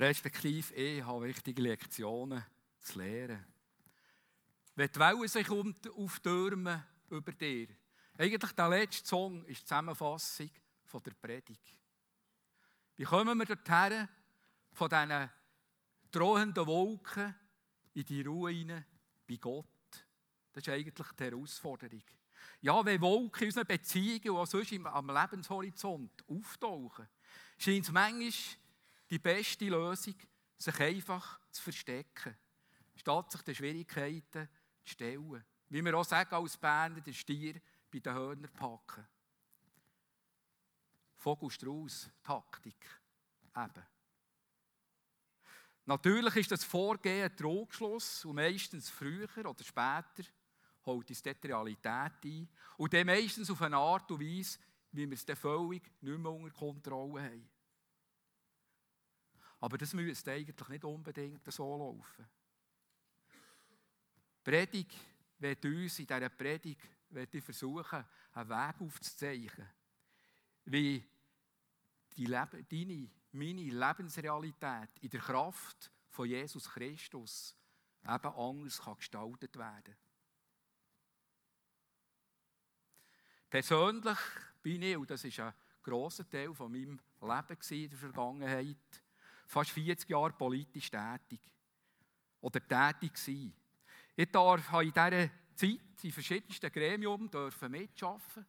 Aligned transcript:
Respektive, 0.00 0.72
ich 0.72 1.04
habe 1.04 1.26
wichtige 1.26 1.60
Lektionen 1.60 2.42
zu 2.78 2.98
lernen. 2.98 3.44
Wenn 4.74 4.90
die 4.90 4.98
Wellen 4.98 5.28
sich 5.28 5.50
auftürmen 5.50 6.82
über 7.10 7.32
dir, 7.32 7.68
eigentlich 8.16 8.52
der 8.52 8.68
letzte 8.70 9.06
Song 9.06 9.44
ist 9.44 9.60
die 9.60 9.64
Zusammenfassung 9.66 10.48
von 10.86 11.02
der 11.02 11.10
Predigt. 11.10 11.76
Wie 12.96 13.04
kommen 13.04 13.36
wir 13.36 13.44
dorthin, 13.44 14.08
von 14.72 14.88
diesen 14.88 15.30
drohenden 16.10 16.66
Wolken 16.66 17.34
in 17.92 18.04
die 18.06 18.22
Ruhe 18.22 18.52
hinein 18.52 18.86
bei 19.28 19.36
Gott? 19.36 19.66
Das 20.54 20.62
ist 20.62 20.68
eigentlich 20.70 20.94
die 20.94 21.24
Herausforderung. 21.24 22.02
Ja, 22.62 22.82
wenn 22.86 23.02
Wolken 23.02 23.42
in 23.42 23.48
unseren 23.48 23.66
Beziehungen 23.66 24.30
und 24.30 24.48
sonst 24.48 24.72
am 24.72 25.10
Lebenshorizont 25.10 26.24
auftauchen, 26.26 27.06
scheint 27.58 27.84
es 27.84 27.92
manchmal 27.92 28.32
die 29.10 29.18
beste 29.18 29.66
Lösung, 29.66 30.14
sich 30.56 30.80
einfach 30.80 31.40
zu 31.50 31.62
verstecken, 31.62 32.36
statt 32.94 33.32
sich 33.32 33.42
den 33.42 33.54
Schwierigkeiten 33.54 34.48
zu 34.84 34.92
stellen. 34.92 35.44
Wie 35.68 35.84
wir 35.84 35.96
auch 35.96 36.04
sagen 36.04 36.34
als 36.34 36.56
Berner, 36.56 37.00
den 37.00 37.14
Stier 37.14 37.60
bei 37.90 37.98
den 37.98 38.14
Hörnern 38.14 38.52
packen. 38.52 39.06
Vogelstrauß-Taktik. 41.16 43.00
Eben. 43.56 43.86
Natürlich 45.86 46.36
ist 46.36 46.52
das 46.52 46.64
Vorgehen 46.64 47.24
ein 47.24 47.36
Trugschluss 47.36 48.24
und 48.24 48.36
meistens 48.36 48.88
früher 48.88 49.28
oder 49.44 49.64
später 49.64 50.28
holt 50.86 51.08
uns 51.08 51.22
dort 51.22 51.42
die 51.42 51.48
Realität 51.48 52.12
ein. 52.24 52.48
Und 52.76 52.92
dann 52.92 53.06
meistens 53.06 53.50
auf 53.50 53.60
eine 53.60 53.76
Art 53.76 54.10
und 54.10 54.20
Weise, 54.20 54.58
wie 54.92 55.06
wir 55.06 55.14
es 55.14 55.26
dann 55.26 55.36
völlig 55.36 55.82
nicht 56.00 56.18
mehr 56.18 56.32
unter 56.32 56.56
Kontrolle 56.56 57.22
haben. 57.24 57.49
Aber 59.60 59.78
das 59.78 59.92
müsste 59.92 60.32
eigentlich 60.32 60.68
nicht 60.68 60.84
unbedingt 60.84 61.52
so 61.52 61.76
laufen. 61.76 62.26
Die 64.38 64.50
Predigt 64.50 64.96
wird 65.38 65.64
uns 65.64 65.98
in 65.98 66.06
dieser 66.06 66.28
Predigt 66.30 66.80
ich 67.32 67.44
versuchen, 67.44 68.04
einen 68.32 68.48
Weg 68.48 68.80
aufzuzeichnen, 68.80 69.68
wie 70.64 71.04
die 72.16 72.26
Lebe, 72.26 72.62
deine, 72.64 73.10
meine 73.32 73.62
Lebensrealität 73.62 74.90
in 75.00 75.10
der 75.10 75.20
Kraft 75.20 75.90
von 76.08 76.28
Jesus 76.28 76.68
Christus 76.70 77.56
eben 78.02 78.34
anders 78.34 78.80
kann 78.80 78.96
gestaltet 78.96 79.56
werden 79.56 79.96
Persönlich 83.50 84.18
bin 84.62 84.82
ich, 84.82 84.96
und 84.96 85.10
das 85.10 85.24
ist 85.24 85.40
ein 85.40 85.52
grosser 85.82 86.28
Teil 86.28 86.54
von 86.54 86.70
meinem 86.70 87.00
Leben 87.20 87.58
in 87.70 87.90
der 87.90 87.98
Vergangenheit, 87.98 89.02
fast 89.50 89.70
40 89.70 90.08
Jahre 90.08 90.32
politisch 90.32 90.90
tätig. 90.90 91.40
Oder 92.40 92.60
tätig 92.60 93.14
gewesen. 93.14 93.52
Ich 94.16 94.30
darf 94.30 94.72
in 94.80 94.92
dieser 94.92 95.30
Zeit 95.54 96.04
in 96.04 96.12
verschiedensten 96.12 96.70
Gremien 96.70 97.20
mitarbeiten. 97.20 98.46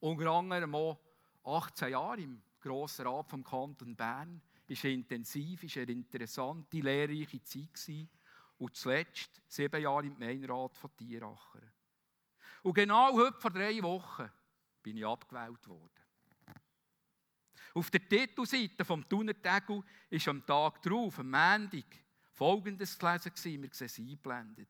Unter 0.00 0.30
anderem 0.30 0.74
auch 0.74 0.98
18 1.44 1.90
Jahre 1.90 2.22
im 2.22 2.42
Grossen 2.60 3.06
Rat 3.06 3.28
vom 3.28 3.44
Kanton 3.44 3.94
Bern. 3.94 4.40
Es 4.66 4.82
war 4.82 4.90
intensiv, 4.90 5.62
eine 5.76 5.92
interessante, 5.92 6.78
lehrreiche 6.78 7.42
Zeit. 7.42 7.74
Gewesen. 7.74 8.08
Und 8.58 8.74
zuletzt 8.74 9.42
sieben 9.46 9.82
Jahre 9.82 10.06
im 10.06 10.18
Gemeinderat 10.18 10.76
von 10.78 10.96
Tieracher. 10.96 11.60
Und 12.62 12.74
genau 12.74 13.12
heute 13.12 13.38
vor 13.38 13.50
drei 13.50 13.82
Wochen 13.82 14.30
bin 14.82 14.96
ich 14.96 15.04
abgewählt 15.04 15.68
worden. 15.68 16.03
Auf 17.74 17.90
der 17.90 18.08
Titelseite 18.08 18.84
vom 18.84 19.08
Thunertegel 19.08 19.82
ist 20.08 20.28
am 20.28 20.46
Tag 20.46 20.80
darauf, 20.80 21.18
am 21.18 21.30
Montag, 21.30 21.84
folgendes 22.32 22.96
gelesen 22.96 23.32
wir 23.34 23.36
sehen 23.36 23.68
es 23.68 23.98
eingeblendet. 23.98 24.68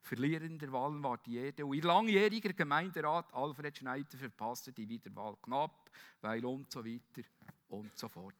Verlierender 0.00 0.72
Wahl 0.72 1.00
war 1.02 1.18
die 1.18 1.38
EDU. 1.38 1.74
Ihr 1.74 1.84
langjähriger 1.84 2.54
Gemeinderat 2.54 3.32
Alfred 3.34 3.76
Schneider 3.76 4.16
verpasste 4.16 4.72
die 4.72 4.88
Wiederwahl 4.88 5.36
knapp, 5.42 5.90
weil 6.22 6.44
und 6.44 6.72
so 6.72 6.82
weiter 6.84 7.22
und 7.68 7.96
so 7.96 8.08
fort. 8.08 8.34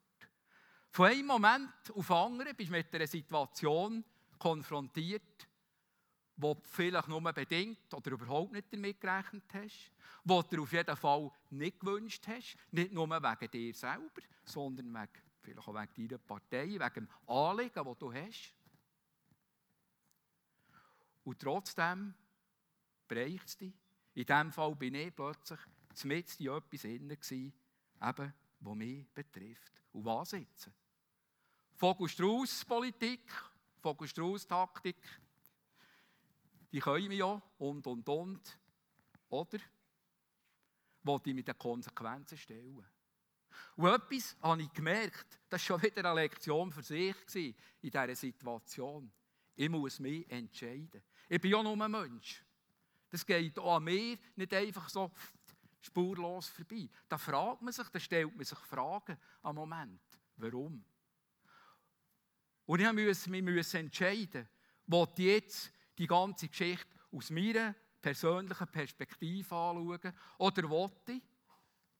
Von 0.90 1.06
einem 1.06 1.26
Moment 1.26 1.90
auf 1.94 2.06
den 2.06 2.16
anderen 2.16 2.56
bist 2.56 2.70
du 2.70 2.72
mit 2.72 2.94
einer 2.94 3.06
Situation 3.06 4.02
konfrontiert, 4.38 5.46
wo 6.36 6.54
du 6.54 6.60
vielleicht 6.64 7.08
nur 7.08 7.20
bedingt 7.32 7.92
oder 7.94 8.12
überhaupt 8.12 8.52
nicht 8.52 8.72
damit 8.72 9.00
gerechnet 9.00 9.44
hast, 9.54 9.92
wo 10.24 10.42
du 10.42 10.62
auf 10.62 10.72
jeden 10.72 10.96
Fall 10.96 11.30
nicht 11.50 11.80
gewünscht 11.80 12.26
hast, 12.26 12.56
nicht 12.70 12.92
nur 12.92 13.08
wegen 13.08 13.50
dir 13.50 13.74
selber, 13.74 14.22
sondern 14.44 14.92
wegen, 14.92 15.22
vielleicht 15.40 15.58
auch 15.58 15.74
wegen 15.74 16.08
deiner 16.08 16.18
Partei, 16.18 16.68
wegen 16.68 16.94
dem 16.94 17.08
Anliegen, 17.26 17.84
das 17.84 17.98
du 17.98 18.12
hast. 18.12 18.54
Und 21.24 21.38
trotzdem 21.38 22.14
bereicht 23.06 23.46
es 23.46 23.56
dich. 23.56 23.74
In 24.14 24.26
diesem 24.26 24.52
Fall 24.52 24.74
bin 24.74 24.94
ich 24.94 25.14
plötzlich 25.14 25.60
mit 26.04 26.40
in 26.40 26.48
etwas 26.48 26.84
inne 26.84 27.14
eben, 27.14 28.34
was 28.60 28.74
mich 28.76 29.08
betrifft. 29.10 29.72
Und 29.92 30.04
was 30.04 30.32
jetzt? 30.32 30.70
Vogel-Strauß-Politik, 31.76 33.32
Vogel-Strauß-Taktik, 33.80 34.96
die 36.72 36.80
können 36.80 37.12
ja 37.12 37.40
und, 37.58 37.86
und, 37.86 38.08
und. 38.08 38.58
Oder? 39.28 39.58
Wollte 41.02 41.30
ich 41.30 41.36
mit 41.36 41.48
den 41.48 41.58
Konsequenzen 41.58 42.38
stellen. 42.38 42.84
Und 43.76 43.88
etwas 43.88 44.36
habe 44.42 44.62
ich 44.62 44.72
gemerkt, 44.72 45.38
das 45.48 45.68
war 45.68 45.78
schon 45.78 45.82
wieder 45.82 46.04
eine 46.10 46.20
Lektion 46.20 46.72
für 46.72 46.82
sich 46.82 47.14
in 47.36 47.90
dieser 47.90 48.14
Situation. 48.14 49.10
Ich 49.54 49.68
muss 49.68 50.00
mich 50.00 50.28
entscheiden. 50.30 51.02
Ich 51.28 51.40
bin 51.40 51.50
ja 51.50 51.62
nur 51.62 51.80
ein 51.80 51.90
Mensch. 51.90 52.44
Das 53.10 53.26
geht 53.26 53.58
auch 53.58 53.76
an 53.76 53.84
mir 53.84 54.18
nicht 54.36 54.54
einfach 54.54 54.88
so 54.88 55.10
spurlos 55.80 56.48
vorbei. 56.48 56.88
Da 57.08 57.18
fragt 57.18 57.60
man 57.60 57.72
sich, 57.72 57.88
da 57.88 58.00
stellt 58.00 58.34
man 58.34 58.44
sich 58.44 58.58
Fragen 58.58 59.18
am 59.42 59.56
Moment. 59.56 60.00
Warum? 60.36 60.82
Und 62.64 62.80
ich 62.80 62.92
musste 62.92 63.30
mich 63.30 63.74
entscheiden, 63.74 64.48
will 64.86 65.08
ich 65.16 65.24
jetzt 65.24 65.72
die 66.02 66.08
ganze 66.08 66.48
Geschichte 66.48 66.88
aus 67.12 67.30
meiner 67.30 67.76
persönlichen 68.00 68.66
Perspektive 68.66 69.54
anschauen 69.54 70.12
oder 70.38 70.68
wollte 70.68 71.12
ich 71.12 71.22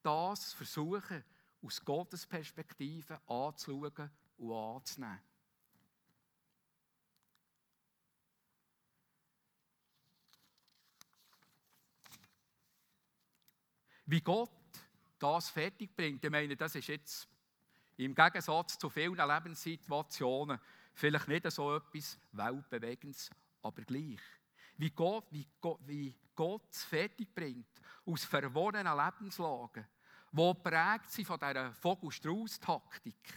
das 0.03 0.55
versuchen, 0.55 1.25
aus 1.63 1.85
Gottes 1.85 2.27
Perspektive 2.27 3.21
anzuschauen 3.29 4.11
und 4.39 4.53
anzunehmen? 4.53 5.21
Wie 14.07 14.21
Gott 14.21 14.51
das 15.17 15.49
fertig 15.51 15.95
bringt, 15.95 16.25
ich 16.25 16.31
meine, 16.31 16.57
das 16.57 16.75
ist 16.75 16.89
jetzt 16.89 17.29
im 17.99 18.17
Gegensatz 18.17 18.77
zu 18.77 18.91
vielen 18.91 19.15
Lebenssituationen 19.15 20.59
vielleicht 20.93 21.29
nicht 21.29 21.49
so 21.53 21.77
etwas 21.77 22.19
Weltbewegendes, 22.33 23.31
aber 23.63 23.83
gleich. 23.83 24.21
Wie 24.77 24.91
Gott, 24.91 25.27
wie 25.31 25.47
Gott, 25.61 25.81
wie 25.87 26.15
Gott 26.35 26.69
es 26.71 26.85
fertig 26.85 27.35
bringt, 27.35 27.69
aus 28.05 28.25
verworrenen 28.25 28.97
Lebenslagen, 28.97 29.87
die 30.33 30.55
prägt 30.63 31.11
sind 31.11 31.27
von 31.27 31.39
dieser 31.39 31.73
Vogelstrauß-Taktik, 31.75 33.35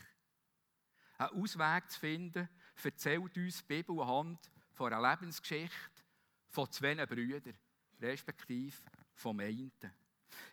einen 1.17 1.41
Ausweg 1.41 1.89
zu 1.89 1.99
finden, 1.99 2.49
erzählt 2.83 3.37
uns 3.37 3.57
die 3.57 3.63
Bibel 3.67 4.01
anhand 4.01 4.51
von 4.73 4.93
einer 4.93 5.11
Lebensgeschichte 5.11 6.03
von 6.49 6.71
zwei 6.71 7.05
Brüdern, 7.05 7.57
respektive 8.01 8.77
vom 9.13 9.39
einen. 9.39 9.71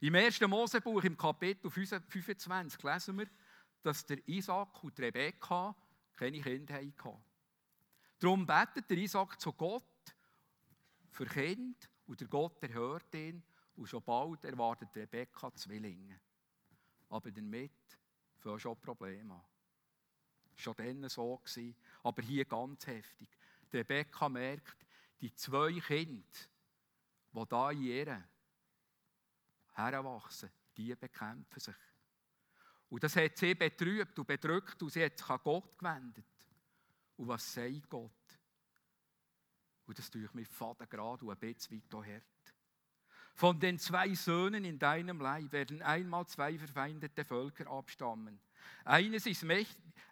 Im 0.01 0.15
1. 0.15 0.41
Mosebuch, 0.43 1.05
im 1.05 1.17
Kapitel 1.17 1.71
25, 1.71 2.83
lesen 2.83 3.19
wir, 3.19 3.27
dass 3.83 4.05
der 4.07 4.27
Isaac 4.29 4.83
und 4.83 4.99
Rebekka 4.99 5.75
keine 6.17 6.41
Kinder 6.41 6.75
hatten. 6.75 7.25
Darum 8.23 8.47
betet 8.47 8.89
der 8.89 8.99
Isaac 8.99 9.41
zu 9.41 9.53
Gott 9.53 10.15
für 11.11 11.27
Kind 11.27 11.91
und 12.07 12.21
der 12.21 12.29
Gott 12.29 12.63
erhört 12.63 13.13
ihn 13.17 13.43
und 13.75 13.89
schon 13.89 14.05
bald 14.05 14.45
erwartet 14.45 14.95
Rebekka 14.95 15.53
Zwillinge. 15.53 16.21
Aber 17.09 17.33
damit 17.33 17.99
fangen 18.39 18.61
schon 18.61 18.81
Probleme 18.81 19.35
an. 19.35 19.43
Schon 20.55 20.77
dann 20.77 21.09
so 21.09 21.37
gewesen, 21.39 21.75
aber 22.05 22.23
hier 22.23 22.45
ganz 22.45 22.87
heftig. 22.87 23.29
Die 23.73 23.79
Rebekka 23.79 24.29
merkt, 24.29 24.87
die 25.21 25.35
zwei 25.35 25.81
Kinder, 25.81 26.23
die 27.33 27.45
da 27.49 27.73
heranwachsen, 29.73 30.53
die 30.77 30.95
bekämpfen 30.95 31.59
sich. 31.59 31.75
Und 32.89 33.03
das 33.03 33.17
hat 33.17 33.37
sie 33.37 33.57
betrübt 33.57 34.17
und 34.17 34.29
bedrückt 34.29 34.81
und 34.81 34.91
sie 34.91 35.05
hat 35.05 35.19
sich 35.19 35.29
an 35.29 35.41
Gott 35.43 35.77
gewendet. 35.77 36.32
Und 37.23 37.29
was 37.29 37.53
sagt 37.55 37.89
Gott? 37.89 38.11
Und 39.87 39.97
das 39.97 40.11
tue 40.11 40.25
ich 40.25 40.35
mit 40.35 40.49
Faden 40.49 40.89
gerade 40.89 41.25
und 41.25 41.31
ein 41.31 41.39
bisschen 41.39 41.81
weit 41.81 42.05
hart. 42.05 42.55
Von 43.37 43.61
den 43.61 43.79
zwei 43.79 44.13
Söhnen 44.13 44.65
in 44.65 44.77
deinem 44.77 45.21
Leib 45.21 45.53
werden 45.53 45.83
einmal 45.83 46.27
zwei 46.27 46.59
verfeindete 46.59 47.25
Völker 47.25 47.71
abstammen. 47.71 48.41
Eines, 48.85 49.25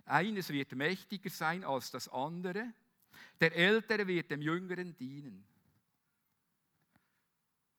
eines 0.05 0.49
wird 0.51 0.73
mächtiger 0.77 1.31
sein 1.31 1.65
als 1.65 1.91
das 1.91 2.07
andere. 2.11 2.73
Der 3.41 3.57
Ältere 3.57 4.07
wird 4.07 4.31
dem 4.31 4.43
Jüngeren 4.43 4.97
dienen. 4.97 5.45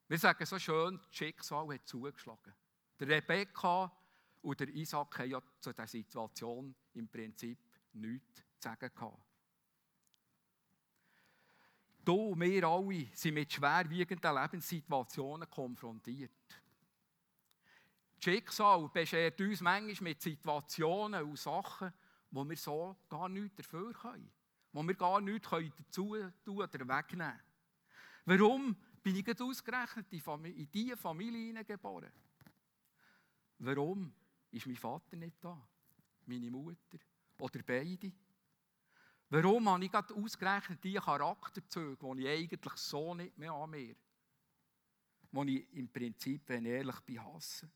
Wir 0.10 0.18
sagen 0.18 0.46
so 0.46 0.60
schön, 0.60 0.98
das 0.98 1.16
Schicksal 1.16 1.74
hat 1.74 1.88
zugeschlagen. 1.88 2.54
Der 3.00 3.08
Rebekka 3.08 3.98
und 4.42 4.60
der 4.60 4.68
Isaac 4.68 5.20
haben 5.20 5.32
ja 5.32 5.42
zu 5.62 5.72
dieser 5.72 5.88
Situation 5.88 6.76
im 6.96 7.08
Prinzip 7.08 7.60
nichts 7.94 8.44
zu 8.62 8.70
sagen 8.70 8.92
gehabt. 8.94 9.18
Du, 12.04 12.36
wir 12.36 12.68
alle 12.68 13.08
sind 13.14 13.36
mit 13.36 13.52
schwerwiegenden 13.54 14.36
Lebenssituationen 14.36 15.50
konfrontiert. 15.50 16.32
Das 18.16 18.24
Schicksal 18.24 18.90
beschert 18.90 19.40
uns 19.42 19.62
manchmal 19.62 20.12
mit 20.12 20.22
Situationen 20.22 21.24
und 21.24 21.38
Sachen, 21.38 21.94
wo 22.32 22.48
wir 22.48 22.58
so 22.58 22.98
gar 23.10 23.30
nichts 23.30 23.58
dafür 23.58 23.94
können. 23.94 24.32
Wo 24.72 24.84
wir 24.84 24.96
gar 24.96 25.22
nichts 25.22 25.50
dazu 25.50 26.16
tun 26.44 26.58
oder 26.58 26.88
wegnehmen 26.88 27.40
Warum 28.26 28.76
bin 29.02 29.16
ich 29.16 29.42
ausgerechnet 29.42 30.08
in 30.12 30.72
diese 30.72 30.98
Familie 30.98 31.66
geboren? 31.66 32.12
Warum 33.60 34.14
ist 34.52 34.66
mein 34.66 34.76
Vater 34.76 35.18
nicht 35.18 35.44
da? 35.44 35.60
Meine 36.26 36.50
Mutter? 36.50 36.98
Oder 37.40 37.64
beide? 37.64 38.12
Warum 39.32 39.70
habe 39.70 39.86
ich 39.86 39.90
gerade 39.90 40.14
ausgerechnet 40.14 40.84
diese 40.84 41.00
Charakterzüge, 41.00 42.16
die 42.16 42.22
ich 42.24 42.28
eigentlich 42.28 42.74
so 42.74 43.16
nicht 43.16 43.38
mehr 43.38 43.54
an 43.54 43.70
mir, 43.70 43.96
die 45.32 45.60
ich 45.62 45.74
im 45.74 45.88
Prinzip, 45.90 46.42
wenn 46.50 46.66
ich 46.66 46.72
ehrlich 46.72 47.00
bin, 47.00 47.24
hasse? 47.24 47.72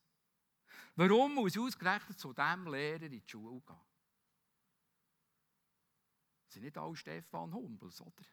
Warum 0.97 1.35
muss 1.35 1.55
ich 1.55 1.61
ausgerechnet 1.61 2.19
zu 2.19 2.33
diesem 2.33 2.67
Lehrer 2.67 3.03
in 3.03 3.11
die 3.13 3.23
Schule 3.25 3.61
gehen? 3.61 3.79
Sind 6.49 6.63
nicht 6.63 6.77
alle 6.77 6.95
Stefan 6.97 7.53
Humbels, 7.53 8.01
oder? 8.01 8.25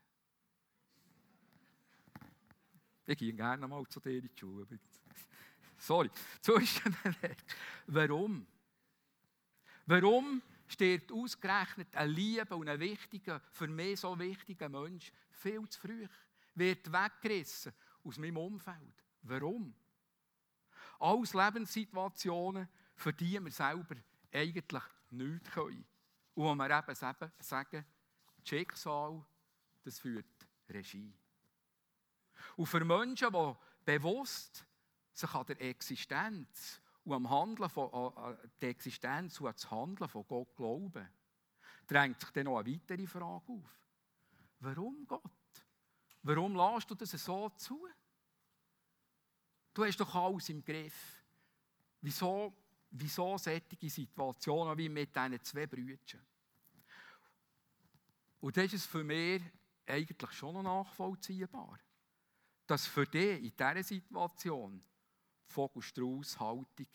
Ich 3.06 3.18
gehe 3.18 3.32
gerne 3.34 3.68
mal 3.68 3.86
zu 3.86 4.00
dir 4.00 4.18
in 4.18 4.22
die 4.22 4.36
Schule. 4.36 4.80
Sorry, 5.78 6.10
Warum? 7.86 8.46
Warum 9.86 10.42
stirbt 10.72 11.12
ausgerechnet 11.12 11.94
ein 11.96 12.10
lieber 12.10 12.56
und 12.56 12.68
ein 12.68 12.80
wichtiger, 12.80 13.40
für 13.52 13.68
mich 13.68 14.00
so 14.00 14.18
wichtiger 14.18 14.68
Mensch 14.68 15.12
viel 15.30 15.68
zu 15.68 15.80
früh, 15.80 16.06
wird 16.54 16.90
weggerissen 16.92 17.72
aus 18.04 18.18
meinem 18.18 18.36
Umfeld. 18.38 19.04
Warum? 19.22 19.74
Alles 20.98 21.34
Lebenssituationen, 21.34 22.68
für 22.94 23.12
die 23.12 23.42
wir 23.42 23.50
selber 23.50 23.96
eigentlich 24.32 24.82
nichts 25.10 25.50
können. 25.50 25.84
Und 26.34 26.44
wo 26.44 26.54
wir 26.54 26.78
eben 26.78 26.94
sagen, 26.94 27.30
das 27.36 27.54
Schicksal, 28.44 29.24
das 29.84 29.98
führt 29.98 30.48
Regie. 30.68 31.12
Und 32.56 32.66
für 32.66 32.84
Menschen, 32.84 33.32
die 33.32 33.54
bewusst 33.84 34.64
sich 35.12 35.34
an 35.34 35.46
der 35.46 35.60
Existenz 35.60 36.80
und 37.04 37.14
am 37.14 37.30
Handeln 37.30 37.68
von, 37.68 37.92
an 37.92 38.38
die 38.60 38.66
Existenz 38.66 39.40
und 39.40 39.48
an 39.48 39.52
das 39.54 39.70
Handeln 39.70 40.08
von 40.08 40.26
Gott 40.26 40.54
glauben, 40.54 41.08
drängt 41.86 42.20
sich 42.20 42.30
dann 42.30 42.44
noch 42.44 42.58
eine 42.58 42.72
weitere 42.72 43.06
Frage 43.06 43.52
auf. 43.52 43.78
Warum 44.60 45.06
Gott? 45.06 45.22
Warum 46.22 46.54
lässt 46.54 46.90
du 46.90 46.94
das 46.94 47.10
so 47.10 47.48
zu? 47.50 47.86
Du 49.74 49.84
hast 49.84 49.98
doch 49.98 50.14
alles 50.14 50.48
im 50.50 50.64
Griff. 50.64 51.24
Wieso, 52.00 52.52
wieso 52.90 53.36
solche 53.38 53.90
Situationen 53.90 54.76
wie 54.78 54.88
mit 54.88 55.14
diesen 55.14 55.42
zwei 55.42 55.66
Brüdern? 55.66 56.24
Und 58.40 58.56
das 58.56 58.72
ist 58.72 58.86
für 58.86 59.02
mich 59.02 59.42
eigentlich 59.86 60.32
schon 60.32 60.54
noch 60.54 60.62
nachvollziehbar, 60.62 61.78
dass 62.66 62.86
für 62.86 63.06
dich 63.06 63.42
in 63.42 63.56
dieser 63.56 63.82
Situation 63.82 64.84
Vogelstrauß-Haltung 65.52 66.86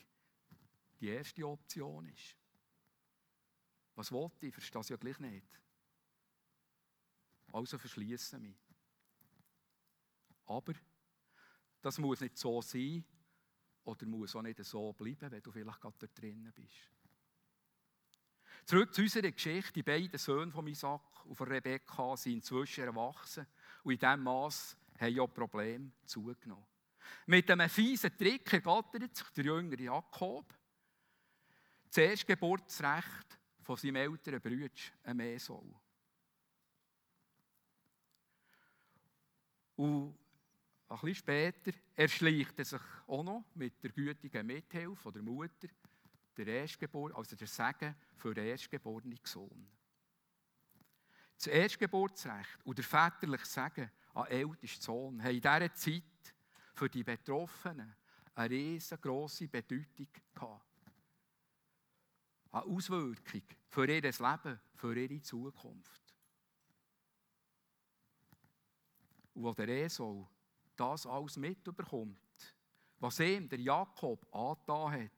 die 1.00 1.07
erste 1.07 1.48
Option 1.48 2.06
ist. 2.07 2.36
Was 3.95 4.12
wollte 4.12 4.48
ich? 4.48 4.54
Verstehe 4.54 4.81
es 4.81 4.89
ja 4.89 4.98
gleich 4.98 5.19
nicht. 5.19 5.48
Also 7.51 7.77
verschließe 7.77 8.39
mich. 8.39 8.57
Aber 10.45 10.74
das 11.81 11.98
muss 11.98 12.21
nicht 12.21 12.38
so 12.38 12.62
sein 12.62 13.04
oder 13.83 14.06
muss 14.06 14.36
auch 14.36 14.42
nicht 14.42 14.63
so 14.63 14.94
bleiben, 14.94 15.31
wenn 15.31 15.42
du 15.42 15.51
vielleicht 15.51 15.80
gerade 15.80 15.98
da 16.00 16.07
drinnen 16.07 16.51
bist. 16.54 16.92
Zurück 18.65 18.94
zu 18.94 19.01
unserer 19.01 19.31
Geschichte. 19.31 19.74
Die 19.74 19.83
beiden 19.83 20.18
Söhne 20.18 20.51
von 20.51 20.68
Isaac 20.68 21.25
und 21.25 21.36
von 21.36 21.48
Rebekka 21.48 22.18
sind 22.18 22.33
inzwischen 22.33 22.83
erwachsen 22.83 23.48
und 23.83 23.94
in 23.94 24.00
diesem 24.00 24.24
Maß 24.24 24.77
haben 25.00 25.15
ja 25.15 25.25
Probleme 25.25 25.92
zugenommen. 26.06 26.65
Mit 27.25 27.50
einem 27.50 27.69
fiesen 27.69 28.18
Trick 28.18 28.51
ergattert 28.54 29.15
sich 29.15 29.30
der 29.30 29.45
jüngere 29.45 29.81
Jakob 29.81 30.54
das 31.88 31.98
Erstgeburtsrecht 31.98 33.39
von 33.62 33.77
seinem 33.77 33.95
älteren 33.95 34.42
Bruder, 34.42 34.69
einem 35.04 35.19
Esau. 35.21 35.81
Und 39.75 40.18
ein 40.89 40.98
bisschen 41.00 41.15
später 41.15 41.71
erschleicht 41.95 42.57
er 42.59 42.65
sich 42.65 42.81
auch 43.07 43.24
noch 43.24 43.45
mit 43.56 43.81
der 43.83 43.92
gütigen 43.92 44.48
Mithilfe 44.48 45.12
der 45.12 45.21
Mutter, 45.21 45.68
der 46.36 46.48
Erstgeburt, 46.48 47.15
also 47.15 47.36
der 47.36 47.48
Segen 47.48 47.95
für 48.15 48.33
den 48.33 48.45
erstgeborenen 48.45 49.19
Sohn. 49.24 49.68
Das 51.36 51.48
Erstgeburtsrecht 51.48 52.65
und 52.65 52.77
der 52.77 52.86
väterliche 52.86 53.45
Segen 53.45 53.92
an 54.13 54.25
ältesten 54.27 54.81
Sohn 54.81 55.21
haben 55.21 55.36
in 55.36 55.42
dieser 55.42 55.74
Zeit 55.74 56.36
für 56.77 56.89
die 56.89 57.03
Betroffenen 57.03 57.95
eine 58.35 58.50
riesengroße 58.50 59.47
Bedeutung 59.47 60.07
gehabt. 60.33 60.63
Eine 62.51 62.63
Auswirkung 62.65 63.41
für 63.68 63.88
ihr 63.89 64.01
Leben, 64.01 64.59
für 64.75 64.95
ihre 64.95 65.21
Zukunft. 65.21 66.13
Und 69.33 69.44
wo 69.44 69.53
der 69.53 69.69
Esau 69.69 70.29
das 70.75 71.07
alles 71.07 71.38
mitbekommt, 71.38 72.56
was 73.00 73.19
ihm 73.19 73.50
der 73.50 73.59
Jakob 73.59 74.25
angetan 74.33 75.09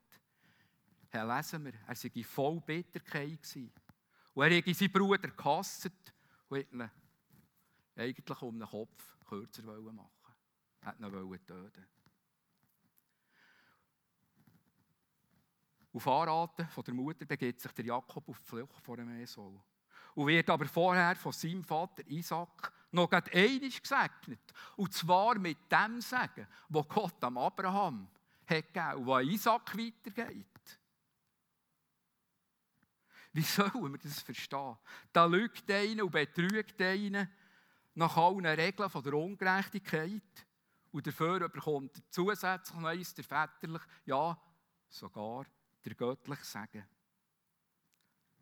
hat, 1.11 1.27
lesen 1.27 1.65
wir, 1.65 1.73
er 1.87 1.95
sei 1.95 2.23
voll 2.23 2.61
Bitterkeit 2.61 3.41
gewesen. 3.41 3.71
Und 4.33 4.43
er 4.43 4.51
hätte 4.51 4.73
seinen 4.73 4.91
Bruder 4.91 5.29
gehasst 5.29 5.91
und 6.47 6.71
ihn 6.71 6.89
eigentlich 7.95 8.41
um 8.41 8.59
den 8.59 8.67
Kopf 8.67 9.17
kürzer 9.25 9.63
machen 9.63 10.18
hat 10.81 10.99
ihn 10.99 11.45
töten 11.45 11.87
Auf 15.91 16.07
Anraten 16.07 16.67
von 16.67 16.83
der 16.83 16.93
Mutter 16.93 17.25
begeht 17.25 17.59
sich 17.59 17.71
der 17.71 17.85
Jakob 17.85 18.29
auf 18.29 18.39
die 18.39 18.45
Flucht 18.45 18.85
vor 18.85 18.97
dem 18.97 19.09
Esau. 19.21 19.63
Und 20.15 20.27
wird 20.27 20.49
aber 20.49 20.65
vorher 20.65 21.15
von 21.15 21.31
seinem 21.31 21.63
Vater 21.63 22.07
Isaac 22.07 22.71
noch 22.91 23.11
einmal 23.11 23.59
gesegnet. 23.69 24.53
Und 24.75 24.93
zwar 24.93 25.37
mit 25.39 25.57
dem 25.71 25.99
Segen, 26.01 26.47
wo 26.69 26.83
Gott 26.83 27.23
am 27.23 27.37
Abraham 27.37 28.07
hat 28.45 28.73
gegeben 28.73 28.93
und 28.95 29.05
wo 29.05 29.17
Isaac 29.19 29.77
weitergeht. 29.77 30.45
Wie 33.31 33.41
sollen 33.41 33.91
wir 33.91 33.97
das 33.97 34.21
verstehen? 34.21 34.77
Da 35.13 35.25
lügt 35.25 35.69
einer 35.69 36.03
und 36.03 36.11
betrügt 36.11 36.81
einer 36.81 37.29
nach 37.93 38.17
allen 38.17 38.45
Regeln 38.45 38.91
der 39.03 39.13
Ungerechtigkeit. 39.13 40.47
Und 40.91 41.05
dafür 41.05 41.47
bekommt 41.49 41.97
er 41.97 42.03
zusätzlich 42.09 42.79
noch 42.79 42.89
eins, 42.89 43.13
der 43.13 43.23
väterlich, 43.23 43.81
ja, 44.05 44.41
sogar 44.89 45.45
der 45.85 45.95
göttliche 45.95 46.43
Segen. 46.43 46.87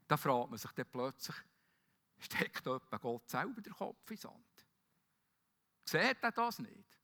Da 0.08 0.16
fragt 0.16 0.50
man 0.50 0.58
sich 0.58 0.72
dann 0.72 0.90
plötzlich, 0.90 1.36
steckt 2.20 2.66
etwa 2.66 2.98
Gott 2.98 3.30
selber 3.30 3.62
den 3.62 3.74
Kopf 3.74 4.10
in 4.10 4.18
Sand? 4.18 4.66
Seht 5.84 6.18
er 6.22 6.32
das 6.32 6.60
nicht? 6.60 6.98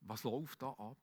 Was 0.00 0.22
läuft 0.22 0.60
da 0.60 0.70
ab? 0.70 0.98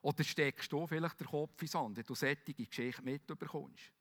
Oder 0.00 0.24
steckst 0.24 0.72
du 0.72 0.86
vielleicht 0.86 1.20
den 1.20 1.26
Kopf 1.26 1.60
in 1.60 1.68
Sand, 1.68 1.96
wenn 1.96 2.06
du 2.06 2.14
solche 2.14 2.54
Geschichte 2.54 3.02
mitbekommst? 3.02 3.92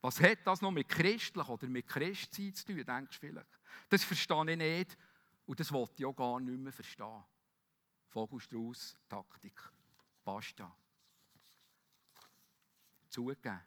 Was 0.00 0.20
hat 0.20 0.38
das 0.46 0.62
noch 0.62 0.70
mit 0.70 0.88
christlich 0.88 1.46
oder 1.46 1.66
mit 1.68 1.86
Christsein 1.86 2.54
zu 2.54 2.64
tun, 2.64 2.84
denkst 2.84 3.20
du 3.20 3.26
vielleicht? 3.26 3.60
Das 3.90 4.02
verstehe 4.02 4.50
ich 4.52 4.56
nicht. 4.56 4.98
Und 5.46 5.58
das 5.58 5.72
wollte 5.72 5.94
ich 5.98 6.06
auch 6.06 6.14
gar 6.14 6.40
nicht 6.40 6.58
mehr 6.58 6.72
verstehen. 6.72 7.24
Vogelstrauß, 8.08 8.96
Taktik. 9.08 9.60
Basta. 10.24 10.76
Zugegeben. 13.08 13.60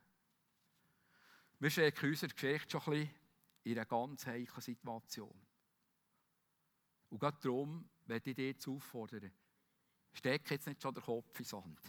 Wir 1.60 1.70
stecken 1.70 2.06
in 2.06 2.12
unserer 2.12 2.30
Geschichte 2.30 2.70
schon 2.70 2.82
ein 2.82 3.00
bisschen 3.00 3.16
in 3.64 3.78
einer 3.78 3.86
ganz 3.86 4.26
heiklen 4.26 4.62
Situation. 4.62 5.46
Und 7.10 7.20
gerade 7.20 7.38
darum 7.42 7.90
werde 8.06 8.30
ich 8.30 8.36
dich 8.36 8.46
jetzt 8.46 8.68
auffordern, 8.68 9.32
steck 10.14 10.50
jetzt 10.52 10.68
nicht 10.68 10.82
schon 10.82 10.94
den 10.94 11.04
Kopf 11.04 11.30
in 11.40 11.44
den 11.44 11.46
Sand. 11.46 11.80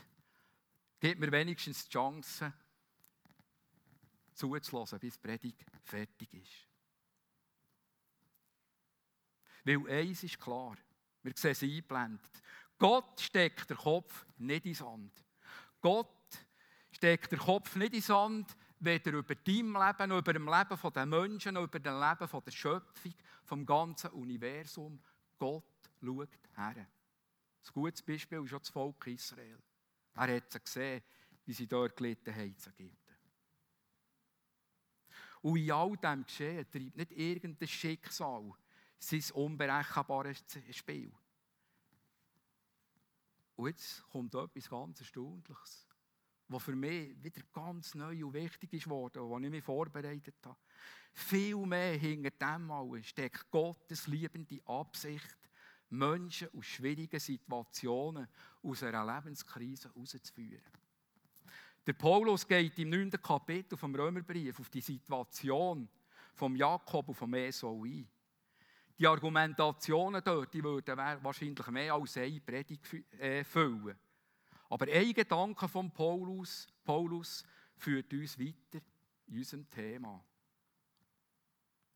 Gib 1.01 1.19
mir 1.19 1.33
wenigstens 1.33 1.85
die 1.85 1.91
Chance, 1.91 2.53
zuzulassen, 4.35 4.99
bis 4.99 5.15
die 5.15 5.21
Predigt 5.21 5.65
fertig 5.83 6.35
ist. 6.35 6.69
Weil 9.65 9.89
eins 9.91 10.23
ist 10.23 10.39
klar, 10.39 10.77
wir 11.23 11.33
sehen 11.35 11.53
es 11.53 11.63
eingeblendet. 11.63 12.43
Gott 12.79 13.21
steckt 13.21 13.71
den 13.71 13.77
Kopf 13.77 14.27
nicht 14.37 14.67
in 14.67 14.75
Sand. 14.75 15.25
Gott 15.81 16.09
steckt 16.91 17.33
den 17.33 17.39
Kopf 17.39 17.75
nicht 17.77 17.95
in 17.95 18.03
Sand, 18.03 18.57
weder 18.79 19.13
über 19.13 19.35
dein 19.35 19.73
Leben, 19.73 20.09
noch 20.09 20.19
über 20.19 20.33
das 20.35 20.71
Leben 20.71 20.93
der 20.93 21.07
Menschen, 21.07 21.55
noch 21.55 21.65
über 21.65 21.81
das 21.81 22.21
Leben 22.21 22.43
der 22.45 22.51
Schöpfung, 22.51 23.15
vom 23.45 23.65
ganzen 23.65 24.11
Universum. 24.11 25.01
Gott 25.39 25.65
schaut 26.01 26.29
her. 26.57 26.77
Ein 26.77 27.73
gutes 27.73 28.03
Beispiel 28.03 28.45
ist 28.45 28.53
auch 28.53 28.59
das 28.59 28.69
Volk 28.69 29.07
Israel. 29.07 29.59
Er 30.15 30.37
hat 30.37 30.53
sie 30.53 30.61
gesehen, 30.61 31.03
wie 31.47 31.53
sie 31.53 31.67
dort 31.67 31.97
gelitten 31.97 32.35
haben 32.35 32.57
zu 32.59 32.71
Ägypten. 32.71 32.99
Und 35.43 35.57
in 35.57 35.71
all 35.71 35.97
dem 35.97 36.25
Geschehen 36.25 36.71
treibt 36.71 36.97
nicht 36.97 37.13
irgendein 37.13 37.69
Schicksal 37.69 38.53
sein 39.09 39.23
unberechenbares 39.33 40.45
Spiel. 40.71 41.13
Und 43.57 43.69
jetzt 43.69 44.03
kommt 44.11 44.35
etwas 44.35 44.69
ganz 44.69 45.01
Erstaunliches, 45.01 45.87
was 46.49 46.63
für 46.63 46.75
mich 46.75 47.23
wieder 47.23 47.43
ganz 47.53 47.95
neu 47.95 48.27
und 48.27 48.35
wichtig 48.35 48.73
ist 48.73 48.89
worden, 48.89 49.31
was 49.31 49.43
ich 49.43 49.51
mich 49.51 49.65
vorbereitet 49.65 50.35
habe. 50.45 50.59
Viel 51.13 51.57
mehr 51.65 51.97
hinter 51.97 52.31
dem 52.31 52.71
allen 52.71 53.05
steckt 53.05 53.51
Gottes 53.51 54.09
liebende 54.09 54.61
Absicht, 54.67 55.39
Menschen 55.91 56.49
aus 56.57 56.67
schwierigen 56.67 57.21
Situationen 57.21 58.27
aus 58.63 58.83
einer 58.83 59.07
Lebenskrise 59.07 59.89
herauszuführen. 59.89 60.73
Der 61.87 61.93
Paulus 61.93 62.47
geht 62.49 62.79
im 62.79 62.91
9. 62.91 63.11
Kapitel 63.11 63.77
vom 63.77 63.95
Römerbrief 63.95 64.59
auf 64.59 64.71
die 64.71 64.81
Situation 64.81 65.89
von 66.35 66.57
Jakob 66.57 67.09
und 67.09 67.15
vom 67.15 67.35
Esau 67.35 67.85
ein. 67.85 68.09
Die 68.99 69.07
Argumentationen 69.07 70.23
dort 70.25 70.55
die 70.55 70.63
würden 70.63 70.97
wahrscheinlich 70.97 71.67
mehr 71.69 71.95
als 71.95 72.17
eine 72.17 72.41
Predigt 72.41 72.93
äh, 73.19 73.43
füllen. 73.43 73.99
Aber 74.71 74.87
ein 74.87 75.13
Gedanke 75.13 75.69
von 75.69 75.91
Paulus, 75.91 76.69
Paulus 76.85 77.45
führt 77.77 78.13
uns 78.13 78.39
weiter 78.39 78.85
in 79.27 79.39
unserem 79.39 79.69
Thema. 79.69 80.25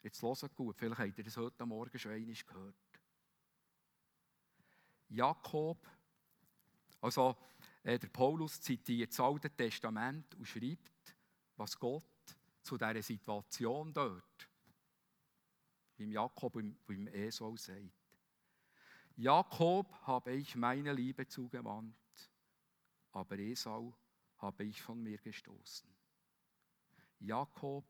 Jetzt 0.03 0.23
hört 0.23 0.57
gut, 0.57 0.77
vielleicht 0.79 1.01
habt 1.01 1.19
ihr 1.19 1.25
das 1.25 1.37
heute 1.37 1.67
Morgen 1.67 1.99
schon 1.99 2.13
einmal 2.13 2.35
gehört. 2.35 2.75
Jakob, 5.09 5.87
also 7.01 7.37
äh, 7.83 7.99
der 7.99 8.09
Paulus 8.09 8.61
zitiert 8.61 9.11
das 9.11 9.21
Alte 9.21 9.51
Testament 9.51 10.35
und 10.35 10.47
schreibt, 10.47 11.17
was 11.57 11.79
Gott 11.79 12.05
zu 12.63 12.77
dieser 12.77 13.03
Situation 13.03 13.93
dort, 13.93 14.49
beim 15.99 16.13
Jakob 16.13 16.57
und 16.57 16.87
beim 16.87 17.09
Esau 17.09 17.57
sagt. 17.57 17.93
Jakob 19.17 19.93
habe 20.07 20.33
ich 20.33 20.55
meine 20.55 20.93
Liebe 20.93 21.27
zugewandt, 21.27 21.97
aber 23.11 23.39
Esau 23.39 23.97
habe 24.39 24.65
ich 24.65 24.81
von 24.81 25.03
mir 25.03 25.19
gestoßen. 25.19 25.89
Jakob 27.19 27.85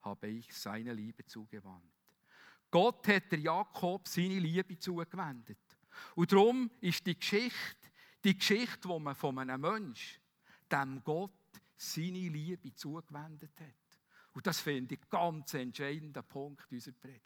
habe 0.00 0.28
ich 0.28 0.54
seine 0.54 0.94
Liebe 0.94 1.26
zugewandt. 1.26 1.84
Gott 2.70 3.06
hat 3.08 3.30
der 3.30 3.40
Jakob 3.40 4.08
seine 4.08 4.38
Liebe 4.38 4.78
zugewendet. 4.78 5.58
Und 6.14 6.32
darum 6.32 6.70
ist 6.80 7.06
die 7.06 7.18
Geschichte, 7.18 7.88
die 8.24 8.36
Geschichte, 8.36 8.88
wo 8.88 8.98
man 8.98 9.14
von 9.14 9.38
einem 9.38 9.60
Menschen, 9.60 10.22
dem 10.70 11.02
Gott 11.04 11.32
seine 11.76 12.28
Liebe 12.28 12.74
zugewendet 12.74 13.60
hat. 13.60 13.87
Und 14.38 14.46
das 14.46 14.60
finde 14.60 14.94
ich 14.94 15.10
ganz 15.10 15.52
entscheidender 15.54 16.22
Punkt 16.22 16.70
unserer 16.70 16.94
Predigt. 16.94 17.24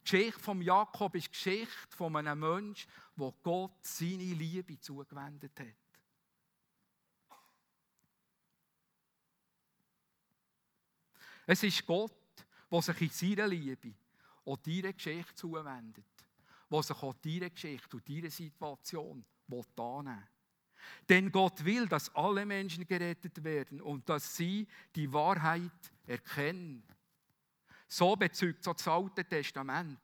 Die 0.00 0.02
Geschichte 0.02 0.38
von 0.38 0.60
Jakob 0.60 1.14
ist 1.14 1.28
die 1.28 1.30
Geschichte 1.30 1.96
von 1.96 2.14
einem 2.14 2.40
Menschen, 2.40 2.90
wo 3.16 3.32
Gott 3.42 3.78
seine 3.80 4.34
Liebe 4.34 4.78
zugewendet 4.78 5.58
hat. 5.58 5.66
Es 11.46 11.62
ist 11.62 11.86
Gott, 11.86 12.12
der 12.70 12.82
sich 12.82 13.00
in 13.00 13.08
seiner 13.08 13.48
Liebe 13.48 13.94
auch 14.44 14.58
deiner 14.58 14.92
Geschichte 14.92 15.34
zuwendet 15.36 16.04
der 16.70 16.82
sich 16.82 17.02
auch 17.02 17.14
deine 17.14 17.50
Geschichte 17.50 17.96
und 17.96 18.06
deine 18.06 18.28
Situation 18.28 19.24
annehmen 19.48 20.06
will. 20.06 20.31
Denn 21.08 21.30
Gott 21.30 21.64
will, 21.64 21.86
dass 21.86 22.14
alle 22.14 22.44
Menschen 22.46 22.86
gerettet 22.86 23.42
werden 23.44 23.80
und 23.80 24.08
dass 24.08 24.36
sie 24.36 24.66
die 24.94 25.12
Wahrheit 25.12 25.92
erkennen. 26.06 26.82
So 27.88 28.16
bezeugt 28.16 28.64
so 28.64 28.72
das 28.72 28.88
Alte 28.88 29.24
Testament 29.24 29.98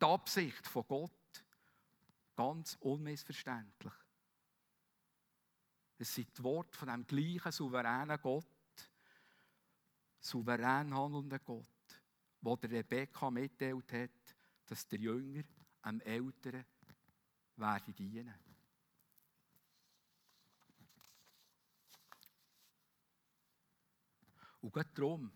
die 0.00 0.04
Absicht 0.06 0.66
von 0.66 0.84
Gott 0.86 1.10
ganz 2.34 2.76
unmissverständlich. 2.80 3.92
Es 5.98 6.14
sind 6.14 6.36
die 6.36 6.42
Worte 6.42 6.76
von 6.76 6.88
dem 6.88 7.06
gleichen 7.06 7.52
souveränen 7.52 8.18
Gott, 8.20 8.46
souverän 10.18 10.92
handelnden 10.94 11.40
Gott, 11.44 12.02
wo 12.40 12.56
der 12.56 12.70
Rebekka 12.70 13.30
mitteilt 13.30 13.92
hat, 13.92 14.36
dass 14.66 14.88
der 14.88 14.98
Jünger 14.98 15.44
am 15.82 16.00
Älteren 16.00 16.64
werde 17.56 17.92
dienen. 17.92 18.34
Und 24.62 24.72
gerade 24.72 24.90
darum, 24.94 25.30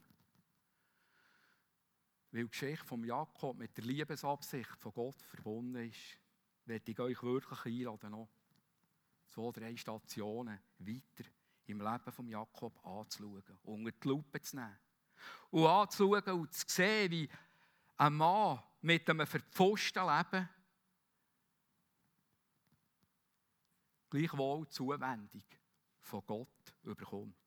weil 2.31 2.45
die 2.45 2.49
Geschichte 2.49 2.85
von 2.85 3.05
Jakob 3.05 3.57
mit 3.57 3.77
der 3.77 3.85
Liebesabsicht 3.85 4.77
von 4.79 4.93
Gott 4.93 5.21
verbunden 5.23 5.89
ist, 5.89 6.19
werde 6.65 6.91
ich 6.91 6.99
euch 6.99 7.23
wirklich 7.23 7.67
einladen, 7.67 8.13
noch 8.13 8.29
zwei, 9.27 9.51
drei 9.53 9.77
Stationen 9.77 10.59
weiter 10.79 11.29
im 11.67 11.81
Leben 11.81 12.13
von 12.13 12.29
Jakob 12.29 12.87
anzuschauen, 12.87 13.43
unter 13.65 13.91
die 13.91 14.09
Lupe 14.09 14.41
zu 14.41 14.57
nehmen. 14.57 14.79
Und 15.51 15.67
anzuschauen 15.67 16.41
und 16.41 16.53
zu 16.53 16.65
sehen, 16.69 17.11
wie 17.11 17.29
ein 17.97 18.15
Mann 18.15 18.63
mit 18.81 19.11
einem 19.11 19.27
verpfuschten 19.27 20.07
Leben 20.07 20.49
gleichwohl 24.09 24.69
Zuwendung 24.69 25.43
von 26.01 26.25
Gott 26.27 26.75
überkommt. 26.85 27.46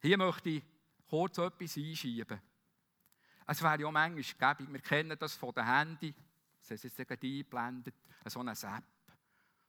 Hier 0.00 0.16
möchte 0.16 0.50
ich 0.50 0.64
kurz 1.08 1.38
etwas 1.38 1.76
einschieben. 1.76 2.40
Es 3.46 3.62
wäre 3.62 3.80
ja 3.80 3.90
manchmal 3.90 4.54
gäbig, 4.54 4.72
wir 4.72 4.80
kennen 4.80 5.18
das 5.18 5.34
von 5.34 5.54
den 5.54 5.64
Handys, 5.64 6.14
das 6.68 6.84
ist 6.84 6.98
jetzt 6.98 7.10
eingeblendet, 7.10 7.94
so 8.26 8.40
eine 8.40 8.52
App 8.52 8.84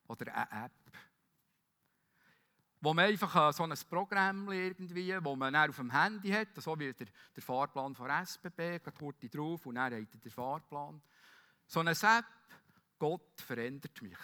oder 0.07 0.35
eine 0.35 0.65
App 0.65 0.71
wo 2.81 2.93
man 2.93 3.05
einfach 3.05 3.53
so 3.53 3.63
ein 3.63 3.73
Programm 3.89 4.51
irgendwie, 4.51 5.13
wo 5.23 5.35
man 5.35 5.55
auf 5.55 5.75
dem 5.75 5.91
Handy 5.91 6.29
hat, 6.29 6.55
so 6.55 6.77
wie 6.79 6.93
der, 6.93 7.07
der 7.35 7.43
Fahrplan 7.43 7.93
von 7.93 8.09
SBB, 8.09 8.79
geht 8.79 8.95
kurz 8.97 9.19
drauf 9.29 9.65
und 9.65 9.75
dann 9.75 9.85
hat 9.85 9.93
er 9.93 10.05
den 10.05 10.31
Fahrplan. 10.31 11.01
So 11.67 11.81
eine 11.81 11.91
App, 11.91 12.25
Gott 12.97 13.41
verändert 13.41 14.01
mich. 14.01 14.17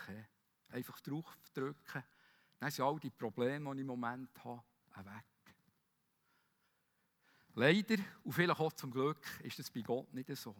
Einfach 0.69 0.99
drauf 1.01 1.37
drücken, 1.53 2.03
dann 2.59 2.71
sind 2.71 2.85
all 2.85 2.99
die 2.99 3.09
Probleme, 3.09 3.69
die 3.71 3.77
ich 3.77 3.81
im 3.81 3.87
Moment 3.87 4.29
habe, 4.43 4.63
weg. 5.05 5.34
Leider, 7.55 7.95
und 8.23 8.33
vielleicht 8.33 8.59
auch 8.59 8.73
zum 8.73 8.91
Glück, 8.91 9.25
ist 9.43 9.57
das 9.57 9.71
bei 9.71 9.81
Gott 9.81 10.13
nicht 10.13 10.35
so. 10.35 10.55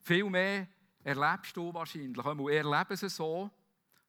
Vielmehr 0.00 0.66
erlebst 1.04 1.56
du 1.56 1.72
wahrscheinlich, 1.72 2.16
wir 2.24 2.52
erleben 2.52 2.92
es 2.92 3.16
so, 3.16 3.50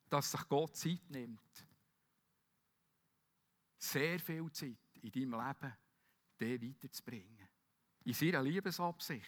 dass 0.09 0.31
sich 0.31 0.47
Gott 0.47 0.75
Zeit 0.75 1.09
nimmt 1.09 1.69
sehr 3.79 4.19
viel 4.19 4.51
Zeit 4.51 4.77
in 5.01 5.11
deinem 5.11 5.31
Leben, 5.31 5.73
den 6.39 6.61
weiterzubringen. 6.61 7.47
In 8.03 8.13
seiner 8.13 8.43
Liebesabsicht. 8.43 9.27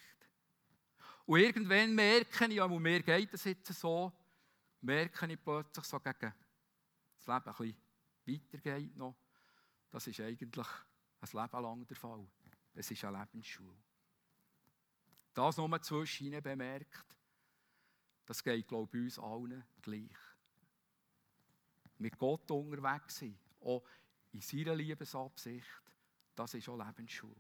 Und 1.26 1.40
irgendwann 1.40 1.96
merke 1.96 2.46
ich, 2.46 2.54
ja, 2.54 2.68
mir 2.68 3.02
geht 3.02 3.34
es 3.34 3.44
jetzt 3.46 3.74
so, 3.74 4.12
merke 4.82 5.32
ich 5.32 5.42
plötzlich 5.42 5.86
so 5.86 6.00
gegen 6.00 6.34
das 7.16 7.28
Leben 7.28 7.50
ein 7.50 7.76
bisschen 8.26 8.52
weitergeht 8.52 8.96
noch. 8.98 9.16
Das 9.90 10.08
ist 10.08 10.20
eigentlich 10.20 10.50
ein 11.22 11.42
Leben 11.42 11.64
lang 11.64 11.88
der 11.88 11.98
Fall. 11.98 12.28
Es 12.74 12.90
ist 12.90 13.04
eine 13.04 13.20
Lebensschule. 13.20 13.78
Das 15.34 15.58
nur 15.58 15.82
zwischen 15.82 16.42
bemerkt, 16.42 17.06
das 18.26 18.44
geht, 18.44 18.68
glaube 18.68 18.98
ich, 18.98 19.04
uns 19.04 19.20
allen 19.20 19.64
gleich. 19.82 20.18
Mit 21.98 22.18
Gott 22.18 22.50
unterwegs 22.52 23.18
sein, 23.18 23.38
auch 23.62 23.84
in 24.32 24.42
seiner 24.42 24.76
Liebesabsicht, 24.76 25.82
das 26.36 26.54
ist 26.54 26.68
auch 26.68 26.78
Lebensschule. 26.78 27.36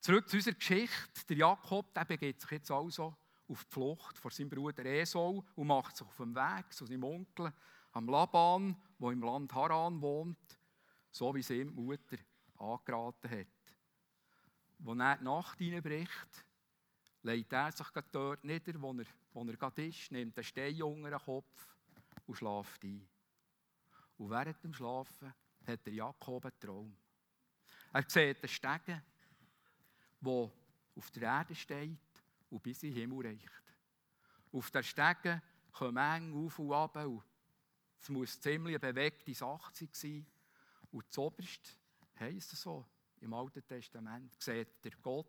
Zurück 0.00 0.28
zu 0.28 0.36
unserer 0.36 0.54
Geschichte. 0.54 1.26
Der 1.30 1.36
Jakob 1.38 1.94
der 1.94 2.04
begeht 2.04 2.40
sich 2.40 2.50
jetzt 2.50 2.70
also 2.70 3.16
auf 3.48 3.64
die 3.64 3.70
Flucht 3.72 4.18
vor 4.18 4.30
seinem 4.30 4.50
Bruder 4.50 4.84
Esau 4.84 5.44
und 5.54 5.66
macht 5.66 5.96
sich 5.96 6.06
auf 6.06 6.16
dem 6.16 6.34
Weg 6.34 6.72
zu 6.72 6.84
seinem 6.84 7.04
Onkel 7.04 7.52
am 7.92 8.08
Laban, 8.08 8.76
wo 8.98 9.10
im 9.10 9.22
Land 9.22 9.54
Haran 9.54 10.00
wohnt, 10.02 10.58
so 11.14 11.32
wie 11.32 11.42
sie 11.42 11.60
ihm 11.60 11.74
die 11.74 11.80
Mutter 11.80 12.16
angeraten 12.58 13.30
hat. 13.30 13.46
Als 14.84 14.98
er 14.98 15.16
die 15.16 15.24
Nacht 15.24 15.58
hineinbricht, 15.58 16.44
legt 17.22 17.52
er 17.52 17.70
sich 17.70 17.86
dort 18.10 18.42
nieder, 18.42 18.80
wo 18.82 18.92
er, 18.92 19.06
wo 19.32 19.44
er 19.44 19.56
gerade 19.56 19.86
ist, 19.86 20.10
nimmt 20.10 20.36
einen 20.36 20.44
Stein 20.44 20.82
unter 20.82 21.10
den 21.10 21.18
Kopf 21.20 21.76
und 22.26 22.34
schläft 22.34 22.84
ein. 22.84 23.08
Und 24.18 24.30
während 24.30 24.62
dem 24.64 24.74
Schlafen 24.74 25.32
hat 25.64 25.86
der 25.86 25.92
Jakob 25.92 26.44
einen 26.46 26.58
Traum. 26.58 26.96
Er 27.92 28.02
sieht 28.02 28.38
einen 28.38 28.48
Stegen, 28.48 29.02
der 30.20 30.50
auf 30.96 31.10
der 31.12 31.22
Erde 31.22 31.54
steht 31.54 31.98
und 32.50 32.62
bis 32.62 32.82
in 32.82 32.90
den 32.90 33.00
Himmel 33.00 33.26
reicht. 33.26 33.62
Auf 34.52 34.70
der 34.72 34.82
Stege 34.82 35.40
kommen 35.70 35.96
eng 35.96 36.44
auf 36.44 36.58
und 36.58 36.72
ab 36.72 36.96
es 38.00 38.08
muss 38.08 38.38
ziemlich 38.38 38.74
eine 38.74 38.92
bewegte 38.92 39.32
Sache 39.32 39.88
sein. 39.92 40.26
Und 40.94 41.12
zuoberst 41.12 41.76
heisst 42.20 42.52
es 42.52 42.62
so, 42.62 42.86
im 43.20 43.34
Alten 43.34 43.66
Testament, 43.66 44.40
sieht 44.40 44.84
der 44.84 44.92
Gott 45.02 45.26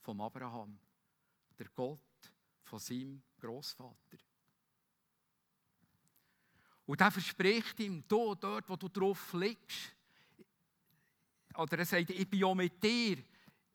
vom 0.00 0.20
Abraham, 0.20 0.78
der 1.58 1.68
Gott 1.70 1.98
von 2.62 2.78
seinem 2.78 3.20
Großvater. 3.40 4.18
Und 6.86 7.00
er 7.00 7.10
verspricht 7.10 7.80
ihm, 7.80 8.04
du, 8.06 8.36
dort, 8.36 8.68
wo 8.68 8.76
du 8.76 8.88
drauf 8.88 9.32
liegst, 9.32 9.96
oder 11.56 11.78
er 11.78 11.84
sagt, 11.84 12.10
ich 12.10 12.30
bin 12.30 12.44
auch 12.44 12.54
mit 12.54 12.80
dir, 12.80 13.18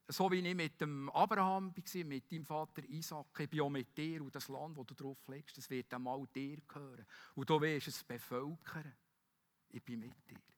so 0.08 0.32
wie 0.32 0.40
ich 0.40 0.56
mit 0.56 0.80
dem 0.80 1.10
Abraham 1.10 1.76
war, 1.76 2.04
mit 2.06 2.32
deinem 2.32 2.46
Vater 2.46 2.84
Isaac, 2.86 3.38
ich 3.40 3.50
bin 3.50 3.60
auch 3.60 3.70
mit 3.70 3.98
dir 3.98 4.22
und 4.22 4.34
das 4.34 4.48
Land, 4.48 4.78
wo 4.78 4.86
du 4.86 4.94
drauf 4.94 5.28
liegst, 5.28 5.58
das 5.58 5.70
wird 5.70 5.94
einmal 5.94 6.26
dir 6.34 6.62
gehören. 6.62 7.06
Und 7.36 7.50
du 7.50 7.60
wirst 7.60 7.90
es 7.90 8.06
bevölkern. 8.06 8.96
Ich 9.70 9.84
bin 9.84 10.00
mit 10.00 10.30
dir. 10.30 10.57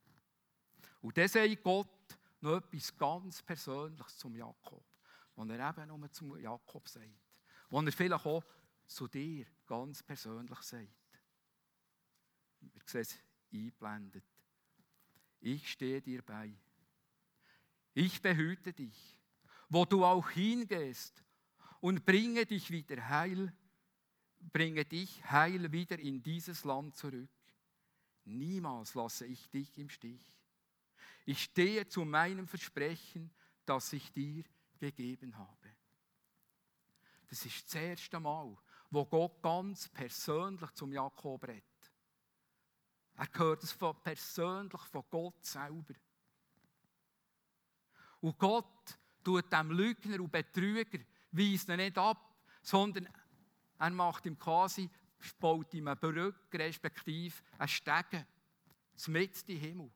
Und 1.02 1.18
dann 1.18 1.28
sagt 1.28 1.64
Gott 1.64 1.88
noch 2.42 2.58
etwas 2.58 2.98
ganz 2.98 3.42
Persönliches 3.42 4.18
zum 4.18 4.36
Jakob, 4.36 4.84
was 5.36 5.50
er 5.50 5.70
eben 5.70 5.88
nur 5.88 6.12
zum 6.12 6.38
Jakob 6.38 6.88
sagt. 6.88 7.08
Was 7.70 7.86
er 7.86 7.92
vielleicht 7.92 8.26
auch 8.26 8.44
zu 8.86 9.08
dir 9.08 9.46
ganz 9.66 10.04
persönlich 10.04 10.60
sagt. 10.62 10.90
Wir 12.60 12.82
sehen 12.86 13.02
es 13.02 13.20
eingeblendet. 13.54 14.26
Ich 15.42 15.72
stehe 15.72 16.02
dir 16.02 16.22
bei. 16.22 16.54
Ich 17.94 18.22
behüte 18.22 18.74
dich 18.74 19.20
wo 19.70 19.86
du 19.86 20.04
auch 20.04 20.30
hingehst 20.32 21.24
und 21.80 22.06
bringe 22.06 22.46
dich 22.46 22.72
wieder 22.72 23.08
heil, 23.08 23.54
bringe 24.52 24.84
dich 24.84 25.24
heil 25.30 25.72
wieder 25.72 26.00
in 26.00 26.22
dieses 26.22 26.64
Land 26.64 26.98
zurück. 26.98 27.30
Niemals 28.26 28.96
lasse 28.96 29.26
ich 29.26 29.50
dich 29.50 29.78
im 29.78 29.90
Stich. 29.90 30.39
Ich 31.30 31.44
stehe 31.44 31.88
zu 31.88 32.06
meinem 32.06 32.48
Versprechen, 32.48 33.30
das 33.64 33.94
ich 33.94 34.12
dir 34.12 34.44
gegeben 34.80 35.38
habe. 35.38 35.76
Das 37.28 37.46
ist 37.46 37.66
das 37.66 37.76
erste 37.76 38.20
Mal, 38.20 38.58
wo 38.90 39.06
Gott 39.06 39.40
ganz 39.40 39.88
persönlich 39.90 40.72
zum 40.72 40.92
Jakob 40.92 41.48
redet. 41.48 41.64
Er 43.16 43.28
hört 43.34 43.62
es 43.62 43.78
persönlich 43.78 44.82
von 44.82 45.04
Gott 45.08 45.46
selber. 45.46 45.94
Und 48.22 48.40
Gott 48.40 48.98
tut 49.24 49.54
dem 49.54 49.70
Lügner 49.70 50.20
und 50.22 50.32
Betrüger, 50.32 50.98
weist 51.30 51.70
ihn 51.70 51.78
nicht 51.78 51.98
ab, 52.00 52.40
sondern 52.64 53.08
er 53.78 53.92
macht 53.92 54.26
ihm 54.26 54.40
quasi, 54.40 54.90
baut 55.40 55.76
ihm 55.76 55.90
eine 55.90 55.96
Brücke, 55.96 56.58
respektive 56.58 57.36
einen 57.60 57.68
Stegen, 57.68 58.26
mit 59.10 59.48
in 59.48 59.60
Himmel. 59.60 59.92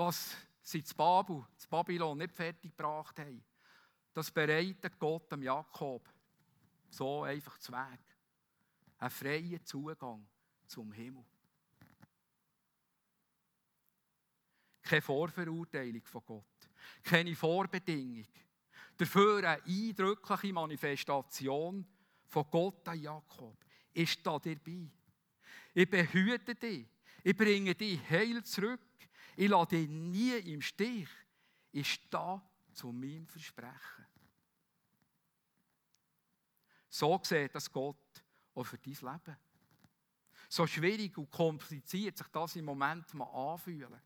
Was 0.00 0.34
sie 0.62 0.82
zu 0.82 0.94
Babel, 0.94 1.46
zu 1.56 1.68
Babylon 1.68 2.16
nicht 2.16 2.32
fertig 2.32 2.74
gebracht 2.74 3.18
haben, 3.18 3.44
das 4.14 4.30
bereitet 4.30 4.98
Gott 4.98 5.30
dem 5.30 5.42
Jakob 5.42 6.08
so 6.88 7.22
einfach 7.22 7.58
zu 7.58 7.72
Weg. 7.72 8.00
Einen 8.98 9.10
freien 9.10 9.64
Zugang 9.64 10.26
zum 10.66 10.90
Himmel. 10.92 11.24
Keine 14.82 15.02
Vorverurteilung 15.02 16.04
von 16.06 16.22
Gott 16.24 16.50
keine 17.02 17.34
Vorbedingung. 17.34 18.26
Dafür 18.96 19.38
eine 19.38 19.62
eindrückliche 19.64 20.52
Manifestation 20.52 21.86
von 22.26 22.46
Gott 22.50 22.88
an 22.88 23.00
Jakob. 23.00 23.56
Ist 23.92 24.26
da 24.26 24.38
dabei. 24.38 24.88
Ich 25.74 25.90
behüte 25.90 26.54
dich. 26.54 26.86
Ich 27.22 27.36
bringe 27.36 27.74
dich 27.74 28.00
heil 28.08 28.42
zurück. 28.44 28.80
Ich 29.40 29.48
lasse 29.48 29.68
dich 29.68 29.88
nie 29.88 30.36
im 30.52 30.60
Stich. 30.60 31.08
Ist 31.72 31.98
da 32.10 32.46
zu 32.74 32.92
meinem 32.92 33.26
Versprechen. 33.26 34.06
So 36.90 37.18
sieht 37.22 37.54
das 37.54 37.72
Gott 37.72 38.22
auch 38.54 38.64
für 38.64 38.76
dein 38.76 38.92
Leben. 38.92 39.36
So 40.46 40.66
schwierig 40.66 41.16
und 41.16 41.30
kompliziert 41.30 42.18
sich 42.18 42.26
das 42.26 42.56
im 42.56 42.66
Moment 42.66 43.14
mal 43.14 43.52
anfühlen. 43.52 44.02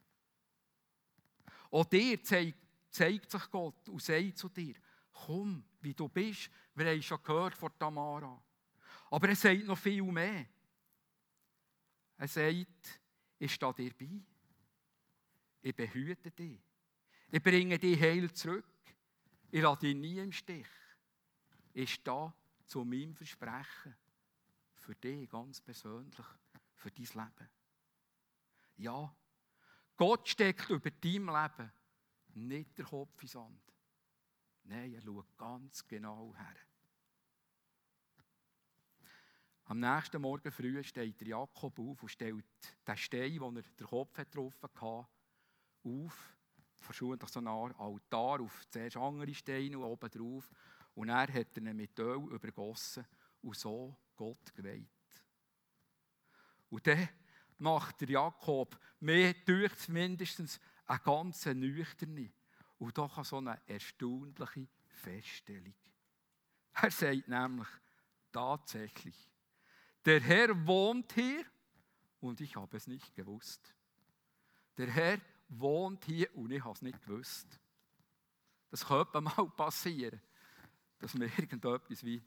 Auch 1.68 1.84
dir 1.86 2.22
zeigt 2.22 2.58
zeigt 2.92 3.28
sich 3.28 3.50
Gott 3.50 3.88
und 3.88 4.00
sagt 4.00 4.38
zu 4.38 4.48
dir, 4.48 4.76
komm, 5.10 5.64
wie 5.80 5.94
du 5.94 6.08
bist. 6.08 6.48
Wir 6.76 6.86
haben 6.86 7.02
schon 7.02 7.20
gehört 7.24 7.56
von 7.56 7.76
Tamara. 7.76 8.40
Aber 9.10 9.28
er 9.28 9.34
sagt 9.34 9.64
noch 9.64 9.78
viel 9.78 10.04
mehr. 10.04 10.46
Er 12.18 12.28
sagt, 12.28 13.00
ich 13.40 13.52
stehe 13.52 13.74
dir 13.74 13.92
bei. 13.98 14.33
Ich 15.64 15.74
behüte 15.74 16.31
dich. 16.31 16.61
Ich 17.31 17.42
bringe 17.42 17.79
dich 17.79 17.98
heil 17.98 18.31
zurück. 18.35 18.66
Ich 19.50 19.62
lasse 19.62 19.87
dich 19.87 19.96
nie 19.96 20.18
im 20.18 20.31
Stich. 20.31 20.66
Ich 21.72 21.94
stehe 21.94 22.35
zu 22.66 22.85
meinem 22.85 23.14
Versprechen. 23.14 23.96
Für 24.74 24.94
dich 24.94 25.27
ganz 25.31 25.62
persönlich, 25.62 26.27
für 26.74 26.90
dein 26.90 27.07
Leben. 27.07 27.50
Ja, 28.77 29.16
Gott 29.96 30.29
steckt 30.29 30.68
über 30.68 30.90
dein 30.90 31.24
Leben 31.24 31.72
nicht 32.35 32.77
der 32.77 32.85
Kopf 32.85 33.22
in 33.22 33.29
Sand. 33.29 33.72
Nein, 34.64 34.92
er 34.92 35.00
schaut 35.00 35.35
ganz 35.38 35.88
genau 35.88 36.35
her. 36.37 36.57
Am 39.64 39.81
nächsten 39.81 40.20
Morgen 40.20 40.53
früh 40.53 40.85
steht 40.85 41.22
Jakob 41.22 41.79
auf 41.79 42.03
und 42.03 42.11
stellt 42.11 42.44
den 42.87 42.96
Stein, 42.98 43.38
den 43.38 43.57
er 43.57 43.62
den 43.62 43.87
Kopf 43.87 44.12
getroffen 44.12 44.68
hatte, 44.79 45.09
auf. 45.84 46.36
Verschwunden 46.76 47.26
so 47.26 47.40
eine 47.40 47.50
Art 47.50 47.78
Altar 47.78 48.40
auf 48.40 48.68
zuerst 48.68 48.96
andere 48.96 49.34
Steine 49.34 49.78
und 49.78 49.84
oben 49.84 50.10
drauf. 50.10 50.50
Und 50.94 51.08
er 51.08 51.32
hat 51.32 51.56
ihn 51.56 51.76
mit 51.76 51.98
Öl 51.98 52.28
übergossen 52.30 53.06
und 53.42 53.56
so 53.56 53.96
Gott 54.16 54.54
geweiht. 54.54 54.88
Und 56.68 56.86
dann 56.86 57.08
macht 57.58 58.00
der 58.00 58.10
Jakob 58.10 58.78
mehr 59.00 59.32
durch 59.32 59.88
mindestens 59.88 60.60
eine 60.86 61.00
ganz 61.00 61.46
nüchterne 61.46 62.30
und 62.78 62.96
doch 62.98 63.24
so 63.24 63.38
eine 63.38 63.60
erstaunliche 63.66 64.68
Feststellung. 64.88 65.74
Er 66.74 66.90
sagt 66.90 67.28
nämlich 67.28 67.68
tatsächlich, 68.32 69.16
der 70.04 70.20
Herr 70.20 70.66
wohnt 70.66 71.12
hier 71.12 71.44
und 72.20 72.40
ich 72.40 72.56
habe 72.56 72.76
es 72.76 72.86
nicht 72.86 73.14
gewusst. 73.14 73.74
Der 74.76 74.90
Herr 74.90 75.18
wohnt 75.58 76.04
hier 76.04 76.34
und 76.36 76.50
ich 76.50 76.62
habe 76.62 76.74
es 76.74 76.82
nicht 76.82 77.00
gewusst. 77.02 77.60
Das 78.70 78.86
könnte 78.86 79.20
mal 79.20 79.48
passieren, 79.50 80.20
dass 80.98 81.14
man 81.14 81.28
irgendetwas 81.38 82.04
wie 82.04 82.22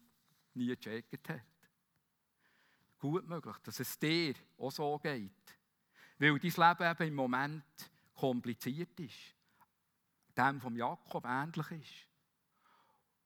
nie 0.53 0.67
gecheckt 0.67 1.29
hat. 1.29 1.41
Gut 2.99 3.27
möglich, 3.27 3.55
dass 3.63 3.79
es 3.79 3.97
dir 3.99 4.33
auch 4.57 4.71
so 4.71 4.97
geht. 4.99 5.31
Weil 6.17 6.39
dein 6.39 6.51
Leben 6.51 6.91
eben 6.91 7.07
im 7.07 7.15
Moment 7.15 7.91
kompliziert 8.15 8.99
ist, 8.99 9.35
dem 10.35 10.59
vom 10.59 10.75
Jakob 10.75 11.25
ähnlich 11.25 11.71
ist. 11.71 12.07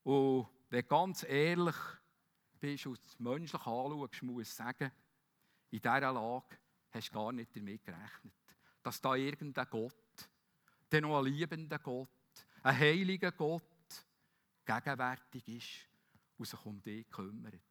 Und 0.03 0.47
wenn 0.69 0.81
du 0.81 0.87
ganz 0.87 1.23
ehrlich 1.23 1.75
bist 2.59 2.85
und 2.87 2.99
es 3.05 3.19
menschlich 3.19 3.65
anschaust, 3.65 4.23
muss 4.23 4.47
ich 4.47 4.53
sagen, 4.53 4.91
in 5.69 5.79
dieser 5.79 6.11
Lage 6.11 6.57
hast 6.91 7.09
du 7.09 7.13
gar 7.13 7.31
nicht 7.31 7.55
damit 7.55 7.83
gerechnet, 7.83 8.33
dass 8.83 9.01
da 9.01 9.15
irgendein 9.15 9.69
Gott, 9.69 10.29
der 10.91 11.01
noch 11.01 11.19
ein 11.19 11.25
liebender 11.25 11.79
Gott, 11.79 12.09
ein 12.63 12.77
heiliger 12.77 13.31
Gott, 13.31 13.63
gegenwärtig 14.65 15.47
ist 15.47 15.89
und 16.37 16.45
sich 16.45 16.65
um 16.65 16.81
dich 16.81 17.09
kümmert. 17.09 17.61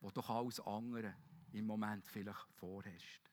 Wo 0.00 0.10
doch 0.10 0.28
alles 0.30 0.60
andere 0.60 1.14
im 1.52 1.66
Moment 1.66 2.06
vielleicht 2.06 2.52
vorherrscht. 2.54 3.30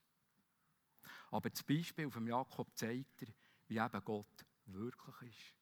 Aber 1.31 1.49
das 1.49 1.63
Beispiel 1.63 2.09
von 2.09 2.27
Jakob 2.27 2.75
zeigt 2.75 3.21
dir, 3.21 3.33
wie 3.67 3.77
eben 3.77 4.03
Gott 4.03 4.45
wirklich 4.65 5.21
ist. 5.21 5.55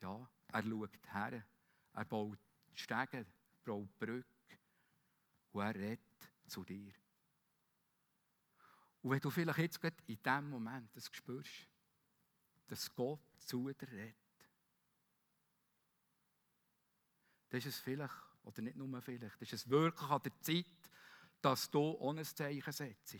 Ja, 0.00 0.28
er 0.48 0.62
schaut 0.62 1.12
her, 1.12 1.44
er 1.92 2.04
baut 2.04 2.38
Stege, 2.74 3.26
baut 3.64 3.98
Brücke 3.98 4.26
und 5.52 5.62
er 5.62 5.74
redet 5.74 6.32
zu 6.46 6.64
dir. 6.64 6.92
Und 9.04 9.10
wenn 9.10 9.20
du 9.20 9.28
vielleicht 9.28 9.58
jetzt 9.58 9.80
gerade 9.82 9.96
in 10.06 10.16
diesem 10.16 10.48
Moment 10.48 10.96
das 10.96 11.10
spürst, 11.12 11.68
dass 12.66 12.94
Gott 12.94 13.20
zu 13.36 13.70
dir 13.70 13.92
redet, 13.92 14.16
dann 17.50 17.58
ist 17.58 17.66
es 17.66 17.80
vielleicht, 17.80 18.14
oder 18.44 18.62
nicht 18.62 18.76
nur 18.76 19.02
vielleicht, 19.02 19.42
ist 19.42 19.52
es 19.52 19.68
wirklich 19.68 20.08
an 20.08 20.22
der 20.22 20.40
Zeit, 20.40 20.64
dass 21.42 21.70
du 21.70 21.80
ohne 21.80 22.24
Zeichen 22.24 22.72
setzt. 22.72 23.18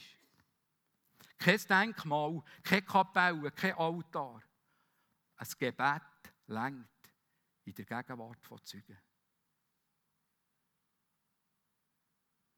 Kein 1.37 1.59
Denkmal, 1.69 2.43
keine 2.63 2.81
Kapelle, 2.81 3.51
kein 3.51 3.75
Altar. 3.75 4.43
Ein 5.37 5.49
Gebet 5.59 6.03
längt 6.47 6.89
in 7.65 7.75
der 7.75 7.85
Gegenwart 7.85 8.43
von 8.47 8.65
Zeugen. 8.65 8.99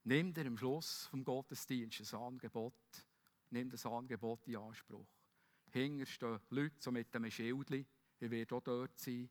Nimm 0.05 0.33
dir 0.33 0.47
am 0.47 0.57
Schluss 0.57 1.07
vom 1.07 1.25
Gottesdienst 1.25 2.15
ein 2.15 2.21
Angebot, 2.21 3.06
nimm 3.51 3.71
das 3.71 3.87
Angebot 3.87 4.47
in 4.49 4.57
Anspruch. 4.57 5.07
Hinter 5.71 6.07
stehen 6.07 6.41
Leute 6.51 6.77
so 6.79 6.91
mit 6.91 7.15
einem 7.15 7.31
Schild, 7.31 7.71
ich 7.71 8.31
werde 8.31 8.55
auch 8.55 8.63
dort 8.63 8.99
sein. 8.99 9.29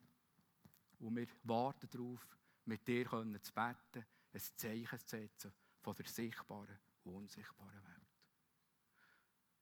Und 1.00 1.16
wir 1.16 1.28
warten 1.44 1.90
darauf, 1.90 2.28
mit 2.66 2.88
dir 2.88 3.06
zu 3.06 3.54
beten, 3.54 4.06
ein 4.34 4.42
Zeichen 4.56 5.00
zu 5.00 5.08
setzen 5.08 5.54
von 5.82 5.96
der 5.96 6.06
sichtbaren 6.06 6.80
und 7.04 7.16
unsichtbaren 7.16 7.84
Welt. 7.84 7.96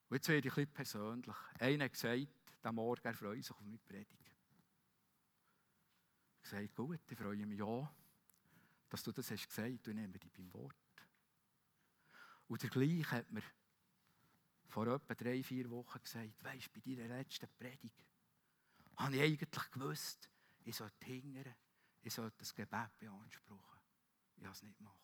Und 0.09 0.17
jetzt 0.17 0.29
werde 0.29 0.47
ich 0.47 0.57
ein 0.57 0.73
persönlich. 0.73 1.35
Einer 1.59 1.85
hat 1.85 1.93
gesagt, 1.93 2.27
der 2.63 2.71
Morgen, 2.71 3.01
er 3.03 3.13
freut 3.13 3.43
sich 3.43 3.51
auf 3.51 3.61
meine 3.61 3.77
Predigt. 3.79 4.31
Ich 6.43 6.51
habe 6.51 6.67
gesagt, 6.67 6.75
gut, 6.75 7.11
ich 7.11 7.17
freue 7.17 7.45
mich 7.45 7.59
ja, 7.59 7.93
dass 8.89 9.03
du 9.03 9.11
das 9.11 9.31
hast 9.31 9.47
gesagt 9.47 9.87
und 9.87 9.95
nehme 9.95 10.19
dich 10.19 10.31
beim 10.31 10.53
Wort. 10.53 10.75
Und 12.47 12.61
der 12.61 12.69
gleiche 12.69 13.11
hat 13.11 13.31
mir 13.31 13.41
vor 14.73 14.87
etwa 14.87 15.13
drei, 15.13 15.43
vier 15.43 15.69
Wochen 15.69 16.01
gesagt, 16.01 16.43
weisst 16.43 16.73
bei 16.73 16.79
deiner 16.79 17.15
letzten 17.15 17.47
Predigt 17.59 18.03
habe 18.95 19.15
ich 19.15 19.21
eigentlich 19.21 19.71
gewusst, 19.71 20.31
ich 20.63 20.75
sollte 20.75 21.05
hingern, 21.05 21.55
ich 22.01 22.11
sollte 22.11 22.37
das 22.39 22.55
Gebet 22.55 22.97
beanspruchen. 22.97 23.79
Ich 24.35 24.43
habe 24.43 24.53
es 24.53 24.63
nicht 24.63 24.77
gemacht. 24.77 24.97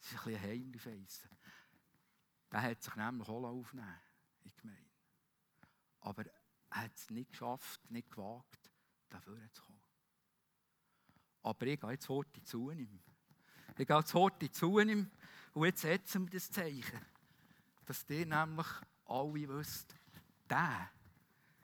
Das 0.00 0.12
ist 0.12 0.18
ein 0.18 0.24
bisschen 0.24 0.42
Heimlichfeissen. 0.42 1.30
Der 2.52 2.62
hat 2.62 2.82
sich 2.84 2.94
nämlich 2.94 3.28
auch 3.28 3.44
aufnehmen 3.44 4.00
die 4.44 4.54
Gemeinde. 4.54 4.90
Aber 6.00 6.24
er 6.24 6.82
hat 6.82 6.94
es 6.94 7.10
nicht 7.10 7.30
geschafft, 7.30 7.90
nicht 7.90 8.10
gewagt, 8.12 8.70
dafür 9.08 9.40
zu 9.50 9.62
kommen. 9.62 9.82
Aber 11.42 11.66
ich 11.66 11.80
gehe 11.80 11.90
jetzt 11.90 12.08
heute 12.08 12.44
zu 12.44 12.70
ihm. 12.70 13.02
Ich 13.76 13.86
gehe 13.88 13.98
jetzt 13.98 14.14
heute 14.14 14.50
zu 14.52 14.78
ihm 14.78 15.10
und 15.52 15.64
jetzt 15.64 15.80
setzen 15.80 16.26
wir 16.26 16.30
das 16.30 16.48
Zeichen, 16.48 17.13
dass 17.86 18.08
ihr 18.08 18.26
nämlich 18.26 18.66
alle 19.06 19.48
wisst, 19.48 19.94
der 20.48 20.90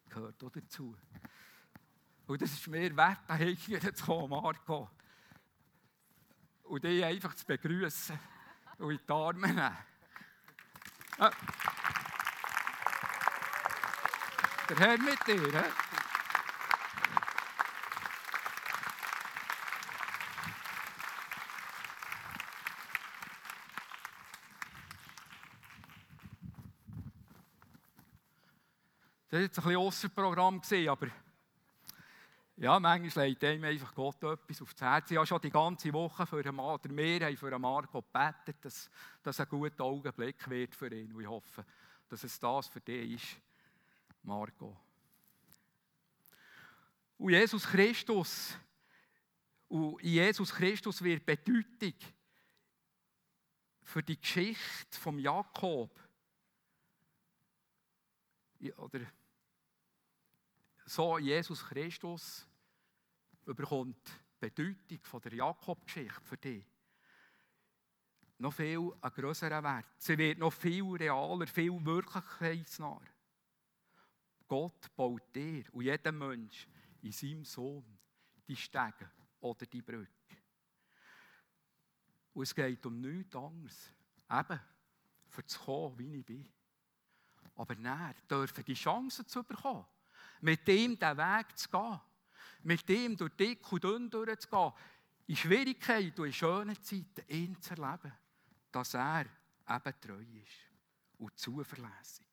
gehört 0.09 0.43
auch 0.43 0.51
dazu. 0.51 0.97
Und 2.27 2.43
das 2.43 2.53
ist 2.53 2.67
mir 2.69 2.97
wert, 2.97 3.97
zu 3.97 4.05
kommen, 4.05 4.31
Marco 4.31 4.91
und 6.71 6.85
die 6.85 7.05
einfach 7.05 7.35
zu 7.35 7.45
begrüßen 7.45 8.19
und 8.79 8.93
in 8.93 9.01
die 9.05 9.13
Arme 9.13 9.49
nehmen. 9.49 9.77
Der 14.69 14.79
Herr 14.79 14.99
mit 14.99 15.27
dir. 15.27 15.63
He? 15.63 16.00
War 29.41 29.45
jetzt 29.45 29.59
ein 29.59 29.65
bisschen 29.65 29.81
Ausserprogramm, 29.81 30.61
aber 30.89 31.07
ja, 32.57 32.79
manchmal 32.79 33.29
legt 33.29 33.43
einem 33.45 33.65
einfach 33.65 33.95
Gott 33.95 34.23
etwas 34.23 34.61
aufs 34.61 34.81
Herz. 34.81 35.11
Ich 35.11 35.17
habe 35.17 35.27
schon 35.27 35.41
die 35.41 35.51
ganze 35.51 35.91
Woche 35.95 36.27
für 36.27 36.41
einen 36.41 36.55
Mann, 36.55 36.75
oder 36.75 36.91
wir 36.95 37.27
haben 37.27 37.37
für 37.37 37.47
einen 37.47 37.63
Marco 37.63 38.03
gebetet, 38.03 38.57
dass 38.61 38.91
das 39.23 39.41
ein 39.41 39.49
guter 39.49 39.83
Augenblick 39.85 40.49
wird 40.51 40.75
für 40.75 40.93
ihn. 40.95 41.11
Und 41.15 41.23
ich 41.23 41.27
hoffe, 41.27 41.65
dass 42.07 42.23
es 42.23 42.39
das 42.39 42.69
für 42.69 42.81
dich 42.81 43.15
ist, 43.15 43.41
Marco. 44.23 44.77
Und 47.17 47.31
Jesus 47.31 47.67
Christus, 47.67 48.59
und 49.69 50.03
in 50.03 50.11
Jesus 50.11 50.53
Christus 50.53 51.03
wird 51.03 51.25
Bedeutung 51.25 51.95
für 53.85 54.03
die 54.03 54.21
Geschichte 54.21 54.99
von 54.99 55.19
Jakob, 55.19 55.99
oder 58.77 59.01
so 60.91 61.19
Jesus 61.19 61.63
Christus 61.63 62.45
überkommt 63.47 64.09
die 64.43 64.51
Bedeutung 64.51 64.99
von 65.05 65.21
der 65.21 65.35
Jakob-Geschichte 65.35 66.21
für 66.23 66.37
dich 66.37 66.65
noch 68.39 68.53
viel 68.53 68.93
einen 69.01 69.65
Wert. 69.65 69.87
Sie 69.99 70.19
wird 70.19 70.39
noch 70.39 70.53
viel 70.53 70.83
realer, 70.97 71.47
viel 71.47 71.85
wirklichkeitsnah. 71.85 73.01
Gott 74.49 74.97
baut 74.97 75.23
dir 75.33 75.63
und 75.73 75.85
jedem 75.85 76.19
Mensch 76.19 76.67
in 77.03 77.13
seinem 77.13 77.45
Sohn 77.45 77.85
die 78.49 78.57
Stege 78.57 79.11
oder 79.41 79.67
die 79.67 79.83
Brücke. 79.83 80.09
Und 82.33 82.43
es 82.43 82.55
geht 82.55 82.85
um 82.85 83.01
nichts 83.01 83.37
anderes. 83.37 83.93
Eben, 84.29 84.61
für 85.29 85.47
zu 85.47 85.61
kommen, 85.61 85.99
wie 85.99 86.17
ich 86.17 86.27
bin. 86.27 86.53
Aber 87.55 87.77
näher 87.77 88.17
dürfen 88.29 88.65
die 88.65 88.75
Chance 88.75 89.25
zu 89.27 89.45
bekommen, 89.45 89.85
mit 90.41 90.67
ihm 90.69 90.99
den 90.99 91.17
Weg 91.17 91.57
zu 91.57 91.69
gehen 91.69 92.01
mit 92.63 92.89
ihm 92.91 93.17
durch 93.17 93.37
dick 93.37 93.73
und 93.73 93.85
dünn 93.85 94.11
durchzugehen, 94.11 94.73
in 95.27 95.37
Schwierigkeiten 95.37 96.21
und 96.21 96.27
in 96.27 96.33
schönen 96.33 96.83
Zeiten 96.83 97.25
ihn 97.29 97.61
zu 97.61 97.75
erleben, 97.75 98.13
dass 98.71 98.95
er 98.95 99.27
eben 99.69 100.01
treu 100.01 100.25
ist 100.43 101.19
und 101.19 101.39
zuverlässig. 101.39 102.27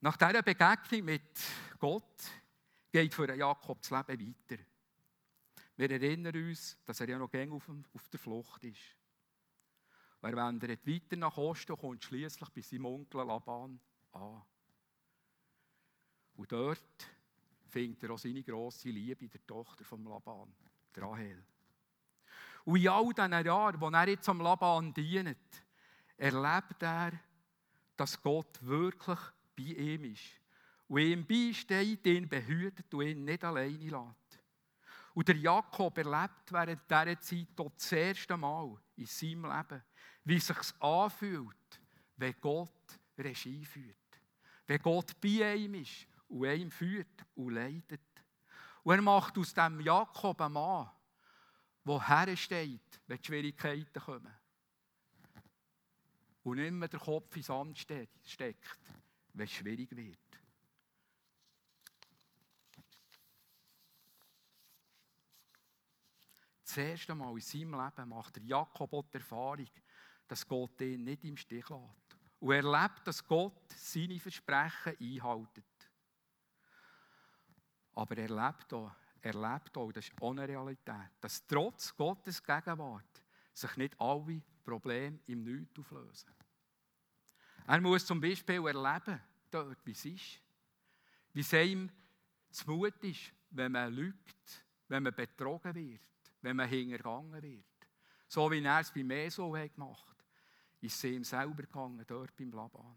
Nach 0.00 0.16
dieser 0.16 0.42
Begegnung 0.42 1.04
mit 1.04 1.40
Gott 1.78 2.24
geht 2.90 3.14
für 3.14 3.34
Jakob 3.34 3.82
das 3.82 3.90
Leben 3.90 4.34
weiter. 4.48 4.62
Wir 5.76 5.90
erinnern 5.90 6.36
uns, 6.36 6.78
dass 6.84 7.00
er 7.00 7.08
ja 7.08 7.18
noch 7.18 7.30
gäng 7.30 7.52
auf, 7.52 7.68
auf 7.94 8.08
der 8.08 8.20
Flucht 8.20 8.64
ist. 8.64 8.96
Er 10.22 10.36
weiter 10.36 11.16
nach 11.16 11.36
Osten 11.38 11.72
und 11.72 11.78
kommt 11.78 12.04
schließlich 12.04 12.48
bei 12.50 12.60
seinem 12.60 12.84
Onkel 12.84 13.26
Laban 13.26 13.80
an. 14.12 14.42
Und 16.40 16.50
dort 16.52 17.06
findet 17.68 18.02
er 18.02 18.12
auch 18.12 18.18
seine 18.18 18.42
grosse 18.42 18.88
Liebe 18.88 19.28
der 19.28 19.46
Tochter 19.46 19.84
von 19.84 20.02
Laban, 20.04 20.50
Rahel. 20.96 21.44
Und 22.64 22.80
in 22.80 22.88
all 22.88 23.12
diesen 23.12 23.44
Jahren, 23.44 23.78
wo 23.78 23.90
er 23.90 24.08
jetzt 24.08 24.26
am 24.26 24.40
Laban 24.40 24.94
dient, 24.94 25.36
erlebt 26.16 26.82
er, 26.82 27.12
dass 27.94 28.22
Gott 28.22 28.58
wirklich 28.62 29.18
bei 29.54 29.64
ihm 29.64 30.04
ist. 30.04 30.40
Und 30.88 31.02
ihm 31.02 31.26
beisteht, 31.26 32.06
ihn 32.06 32.26
behütet 32.26 32.94
und 32.94 33.06
ihn 33.06 33.22
nicht 33.26 33.44
alleine 33.44 33.76
lässt. 33.76 34.40
Und 35.12 35.28
der 35.28 35.36
Jakob 35.36 35.98
erlebt 35.98 36.50
während 36.50 36.90
dieser 36.90 37.20
Zeit 37.20 37.48
das 37.54 37.92
erste 37.92 38.38
Mal 38.38 38.78
in 38.96 39.04
seinem 39.04 39.44
Leben, 39.44 39.82
wie 40.24 40.36
es 40.36 40.46
sich 40.46 40.80
anfühlt, 40.80 41.80
wenn 42.16 42.34
Gott 42.40 42.98
Regie 43.18 43.62
führt. 43.62 43.96
Wenn 44.66 44.80
Gott 44.80 45.20
bei 45.20 45.54
ihm 45.54 45.74
ist 45.74 46.06
und 46.30 46.44
ihm 46.44 46.70
führt 46.70 47.26
und 47.34 47.54
leitet. 47.54 48.00
Und 48.82 48.94
er 48.94 49.02
macht 49.02 49.36
aus 49.36 49.52
dem 49.52 49.80
Jakob 49.80 50.40
einen 50.40 50.54
Mann, 50.54 50.90
der 51.84 52.06
hersteht, 52.06 53.00
wenn 53.06 53.22
Schwierigkeiten 53.22 54.00
kommen. 54.00 54.34
Und 56.42 56.56
nicht 56.56 56.72
mehr 56.72 56.88
der 56.88 57.00
Kopf 57.00 57.36
ins 57.36 57.46
Sand 57.46 57.78
steckt, 57.78 58.78
wenn 59.34 59.44
es 59.44 59.52
schwierig 59.52 59.94
wird. 59.94 60.18
Das 66.64 66.76
erste 66.76 67.14
Mal 67.16 67.34
in 67.34 67.40
seinem 67.40 67.74
Leben 67.74 68.08
macht 68.08 68.38
Jakob 68.44 68.92
auch 68.92 69.08
die 69.08 69.18
Erfahrung, 69.18 69.68
dass 70.28 70.46
Gott 70.46 70.80
ihn 70.80 71.02
nicht 71.02 71.24
im 71.24 71.36
Stich 71.36 71.68
lässt. 71.68 72.16
Und 72.38 72.52
er 72.52 72.64
erlebt, 72.64 73.06
dass 73.06 73.26
Gott 73.26 73.72
seine 73.74 74.20
Versprechen 74.20 74.96
einhält. 75.00 75.64
Aber 77.94 78.16
er 78.16 78.28
lebt 78.28 78.72
auch, 78.72 78.92
er 79.20 79.34
lebt 79.34 79.76
auch, 79.76 79.92
das 79.92 80.06
ist 80.06 80.22
auch 80.22 80.36
Realität, 80.36 81.10
dass 81.20 81.46
trotz 81.46 81.94
Gottes 81.96 82.42
Gegenwart 82.42 83.22
sich 83.52 83.76
nicht 83.76 84.00
alle 84.00 84.42
Probleme 84.64 85.18
im 85.26 85.42
Nichts 85.42 85.78
auflösen. 85.78 86.30
Er 87.66 87.80
muss 87.80 88.06
zum 88.06 88.20
Beispiel 88.20 88.66
erleben, 88.66 89.20
dort, 89.50 89.78
wie 89.84 89.92
es 89.92 90.04
ist. 90.04 90.40
Wie 91.32 91.40
es 91.40 91.54
einem 91.54 91.90
zu 92.50 92.70
Mut 92.70 93.02
ist, 93.04 93.32
wenn 93.50 93.72
man 93.72 93.92
lügt, 93.92 94.64
wenn 94.88 95.02
man 95.02 95.14
betrogen 95.14 95.74
wird, 95.74 96.00
wenn 96.40 96.56
man 96.56 96.68
hintergangen 96.68 97.42
wird. 97.42 97.64
So 98.26 98.50
wie 98.50 98.62
er 98.62 98.80
es 98.80 98.92
bei 98.92 99.02
Meso 99.02 99.56
hat 99.56 99.74
gemacht 99.74 100.10
ist 100.80 100.96
es 100.96 101.04
ihm 101.04 101.24
selber 101.24 101.62
gegangen, 101.62 102.04
dort 102.06 102.36
beim 102.36 102.50
Laban. 102.52 102.96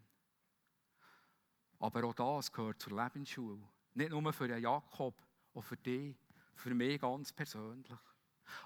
Aber 1.79 2.03
auch 2.05 2.13
das 2.13 2.51
gehört 2.51 2.81
zur 2.81 3.01
Lebensschule. 3.03 3.61
Nicht 3.93 4.11
nur 4.11 4.33
für 4.33 4.47
den 4.47 4.61
Jakob, 4.61 5.15
auch 5.53 5.63
für 5.63 5.77
dich, 5.77 6.15
für 6.55 6.73
mich 6.73 6.99
ganz 6.99 7.31
persönlich. 7.31 7.97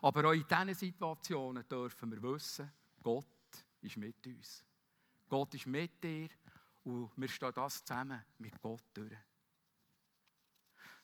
Aber 0.02 0.30
auch 0.30 0.34
in 0.34 0.46
diesen 0.48 0.74
Situationen 0.74 1.68
dürfen 1.68 2.12
wir 2.12 2.22
wissen, 2.22 2.72
Gott 3.02 3.26
ist 3.82 3.98
mit 3.98 4.26
uns. 4.26 4.66
Gott 5.30 5.54
ist 5.54 5.68
mit 5.68 6.04
dir 6.04 6.30
und 6.84 7.12
wir 7.16 7.28
stehen 7.28 7.52
das 7.54 7.84
zusammen 7.84 8.24
mit 8.38 8.62
Gott 8.62 8.84
durch. 8.94 9.18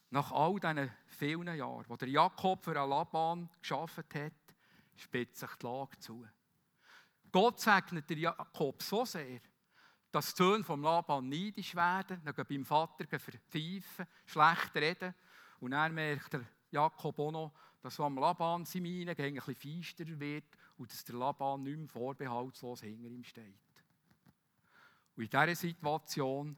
Nach 0.09 0.31
all 0.31 0.59
diesen 0.59 0.91
vielen 1.07 1.57
Jahren, 1.57 1.85
wo 1.87 1.95
der 1.97 2.09
Jakob 2.09 2.63
für 2.63 2.73
Laban 2.73 3.49
geschaffen 3.59 4.03
hat, 4.13 4.33
spitzt 4.95 5.39
sich 5.39 5.55
die 5.55 5.65
Lage 5.65 5.99
zu. 5.99 6.25
Gott 7.31 7.59
segnet 7.59 8.09
der 8.09 8.17
Jakob 8.17 8.81
so 8.83 9.05
sehr, 9.05 9.41
dass 10.13 10.35
die 10.35 10.43
Söhne 10.43 10.63
vom 10.63 10.83
Laban 10.83 11.27
neidisch 11.27 11.73
werden, 11.73 12.21
dann 12.23 12.45
beim 12.47 12.63
Vater 12.63 13.07
verpfeifen, 13.07 14.05
schlecht 14.27 14.75
reden. 14.75 15.15
Und 15.59 15.71
dann 15.71 15.95
merkt 15.95 16.33
der 16.33 16.45
Jakob 16.69 17.17
auch 17.17 17.31
noch, 17.31 17.53
dass 17.81 17.99
am 17.99 18.19
Laban 18.19 18.63
seine 18.63 18.83
Miene 18.83 19.15
ein 19.17 19.33
bisschen 19.33 19.55
feister 19.55 20.19
wird 20.19 20.55
und 20.77 20.91
dass 20.91 21.03
der 21.03 21.15
Laban 21.15 21.63
nicht 21.63 21.79
mehr 21.79 21.87
vorbehaltslos 21.87 22.81
hinter 22.81 23.09
ihm 23.09 23.23
steht. 23.23 23.55
Und 25.15 25.23
in 25.23 25.29
dieser 25.29 25.55
Situation 25.55 26.55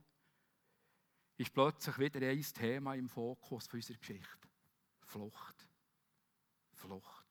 ist 1.37 1.53
plötzlich 1.53 1.97
wieder 1.97 2.27
ein 2.27 2.41
Thema 2.41 2.93
im 2.95 3.07
Fokus 3.07 3.69
unserer 3.73 3.97
Geschichte. 3.97 4.49
Flucht. 5.05 5.67
Flucht. 6.73 7.25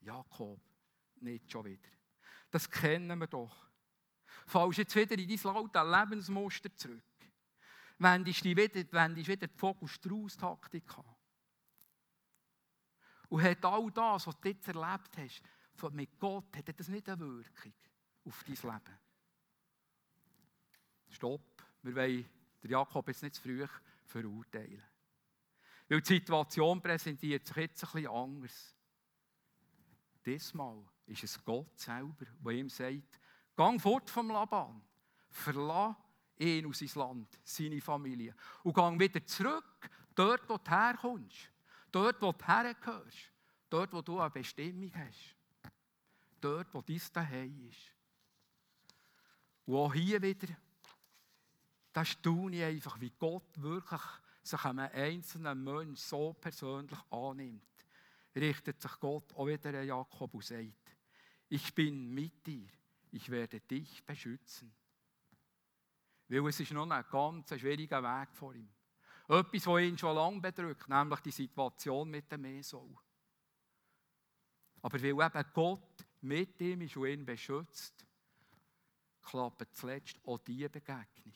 Jakob, 0.00 0.60
nicht 1.20 1.50
schon 1.52 1.66
wieder. 1.66 1.88
Das 2.50 2.68
kennen 2.68 3.16
wir 3.16 3.28
doch. 3.28 3.67
Fallst 4.48 4.78
jetzt 4.78 4.96
wieder 4.96 5.18
in 5.18 5.28
dein 5.28 5.54
laute 5.54 5.82
Lebensmuster 5.82 6.74
zurück. 6.74 7.02
Wendest 7.98 8.44
du 8.44 8.50
wieder, 8.50 8.74
wieder 8.74 9.46
die 9.46 9.58
Vogel-Strauß-Taktik 9.58 10.98
an. 10.98 11.04
Und 13.28 13.42
hat 13.42 13.64
all 13.64 13.90
das, 13.90 14.26
was 14.26 14.40
du 14.40 14.48
jetzt 14.48 14.68
erlebt 14.68 15.18
hast, 15.18 15.42
mit 15.92 16.18
Gott, 16.18 16.56
hat 16.56 16.80
das 16.80 16.88
nicht 16.88 17.08
eine 17.08 17.20
Wirkung 17.20 17.74
auf 18.24 18.44
dein 18.44 18.54
Leben? 18.54 18.98
Stopp, 21.10 21.62
wir 21.82 21.94
wollen 21.94 22.28
den 22.62 22.70
Jakob 22.70 23.08
jetzt 23.08 23.22
nicht 23.22 23.34
zu 23.34 23.42
früh 23.42 23.66
verurteilen. 24.06 24.82
Weil 25.88 26.00
die 26.00 26.06
Situation 26.06 26.80
präsentiert 26.80 27.46
sich 27.46 27.56
jetzt 27.56 27.84
ein 27.84 27.92
bisschen 27.92 28.10
anders. 28.10 28.74
Diesmal 30.24 30.84
ist 31.06 31.24
es 31.24 31.44
Gott 31.44 31.78
selber, 31.78 32.26
der 32.44 32.52
ihm 32.52 32.68
sagt, 32.68 33.20
gang 33.58 33.80
fort 33.80 34.08
vom 34.08 34.30
Laban, 34.30 34.80
verlass 35.30 35.96
ihn 36.38 36.66
aus 36.66 36.78
sein 36.78 36.90
Land, 36.94 37.40
seine 37.42 37.80
Familie 37.80 38.34
und 38.62 38.72
gang 38.72 38.98
wieder 39.00 39.26
zurück, 39.26 39.90
dort 40.14 40.48
wo 40.48 40.56
du 40.56 40.70
herkommst. 40.70 41.50
Dort, 41.90 42.20
wo 42.20 42.32
du 42.32 42.46
hergehörst. 42.46 43.32
Dort, 43.70 43.92
wo 43.92 44.02
du 44.02 44.20
eine 44.20 44.30
Bestimmung 44.30 44.92
hast. 44.94 45.34
Dort, 46.40 46.72
wo 46.72 46.82
dein 46.82 47.00
Daheim 47.12 47.68
ist. 47.68 47.92
Und 49.66 49.76
auch 49.76 49.94
hier 49.94 50.20
wieder, 50.22 50.48
da 51.92 52.04
staune 52.04 52.56
ich 52.56 52.64
einfach, 52.64 53.00
wie 53.00 53.12
Gott 53.18 53.60
wirklich 53.60 54.00
sich 54.42 54.64
einem 54.64 54.88
einzelnen 54.92 55.64
Menschen 55.64 55.96
so 55.96 56.32
persönlich 56.34 56.98
annimmt. 57.10 57.62
Richtet 58.34 58.80
sich 58.80 59.00
Gott 59.00 59.34
auch 59.34 59.46
wieder 59.46 59.80
an 59.80 59.86
Jakob 59.86 60.32
und 60.34 60.44
sagt, 60.44 60.96
ich 61.48 61.74
bin 61.74 62.14
mit 62.14 62.46
dir, 62.46 62.68
ich 63.12 63.30
werde 63.30 63.60
dich 63.60 64.04
beschützen. 64.04 64.72
Weil 66.28 66.46
es 66.48 66.60
ist 66.60 66.72
noch 66.72 66.88
ein 66.88 67.04
ganz 67.10 67.48
schwieriger 67.58 68.02
Weg 68.02 68.34
vor 68.34 68.54
ihm. 68.54 68.68
Etwas, 69.28 69.66
was 69.66 69.82
ihn 69.82 69.98
schon 69.98 70.14
lange 70.14 70.40
bedrückt, 70.40 70.88
nämlich 70.88 71.20
die 71.20 71.30
Situation 71.30 72.10
mit 72.10 72.30
dem 72.30 72.44
Esau. 72.44 72.98
Aber 74.82 75.02
weil 75.02 75.10
eben 75.10 75.52
Gott 75.52 76.06
mit 76.22 76.60
ihm 76.60 76.82
ist 76.82 76.96
und 76.96 77.08
ihn 77.08 77.26
beschützt, 77.26 78.06
klappt 79.22 79.74
zuletzt 79.76 80.18
auch 80.24 80.38
diese 80.38 80.70
Begegnung. 80.70 81.34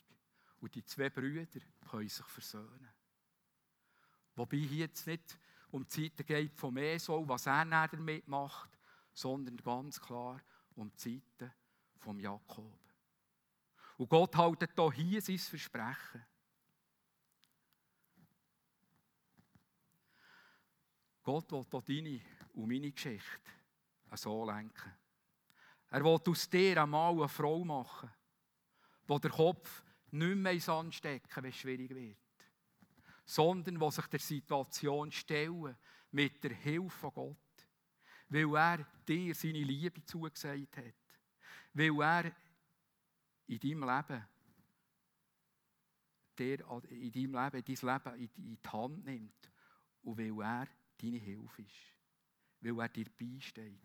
Und 0.59 0.73
die 0.73 0.85
zwei 0.85 1.09
Brüder 1.09 1.45
können 1.89 2.07
sich 2.07 2.25
versöhnen. 2.25 2.93
Wobei 4.35 4.57
hier 4.57 4.85
jetzt 4.85 5.05
nicht 5.05 5.37
um 5.71 5.83
die 5.83 5.89
Zeiten 5.89 6.25
geht 6.25 6.57
vom 6.57 6.77
Esau, 6.77 7.27
was 7.27 7.45
er 7.45 7.65
damit 7.65 8.27
macht, 8.27 8.77
sondern 9.11 9.57
ganz 9.57 9.99
klar 10.01 10.41
um 10.75 10.89
die 10.91 10.95
Zeiten 10.95 11.51
vom 12.03 12.19
Jakob. 12.19 12.79
Und 13.97 14.09
Gott 14.09 14.35
hält 14.35 14.95
hier 14.95 15.21
sein 15.21 15.37
Versprechen. 15.37 16.25
Gott 21.23 21.51
will 21.51 21.59
auch 21.59 21.81
deine 21.83 22.21
und 22.53 22.67
meine 22.67 22.91
Geschichte 22.91 23.51
so 24.15 24.45
lenken. 24.45 24.91
Er 25.89 26.03
will 26.03 26.19
aus 26.27 26.49
dir 26.49 26.81
einmal 26.81 27.13
eine 27.13 27.27
Frau 27.29 27.63
machen, 27.63 28.11
wo 29.07 29.17
der 29.19 29.31
Kopf 29.31 29.83
nicht 30.11 30.35
mehr 30.35 30.51
ins 30.51 30.65
Sand 30.65 30.93
stecken, 30.93 31.43
wenn 31.43 31.49
es 31.49 31.55
schwierig 31.55 31.89
wird, 31.89 32.17
sondern 33.25 33.79
wo 33.79 33.89
sich 33.89 34.05
der 34.07 34.19
Situation 34.19 35.11
stellen 35.11 35.77
mit 36.11 36.43
der 36.43 36.53
Hilfe 36.53 36.89
von 36.89 37.13
Gott, 37.13 37.67
weil 38.29 38.55
er 38.55 38.85
dir 39.07 39.33
seine 39.33 39.63
Liebe 39.63 40.03
zugesagt 40.03 40.77
hat, 40.77 41.02
weil 41.73 41.99
er 41.99 42.31
in 43.47 43.59
deinem 43.59 43.83
Leben 43.83 44.23
dir, 46.37 46.59
in 46.89 47.11
deinem 47.11 47.33
Leben, 47.33 47.63
dein 47.63 47.63
Leben 47.65 48.35
in 48.37 48.57
die 48.61 48.69
Hand 48.69 49.05
nimmt 49.05 49.51
und 50.03 50.17
weil 50.17 50.41
er 50.41 50.67
deine 50.97 51.17
Hilfe 51.17 51.61
ist. 51.61 51.93
Weil 52.61 52.79
er 52.79 52.89
dir 52.89 53.05
beisteht. 53.09 53.79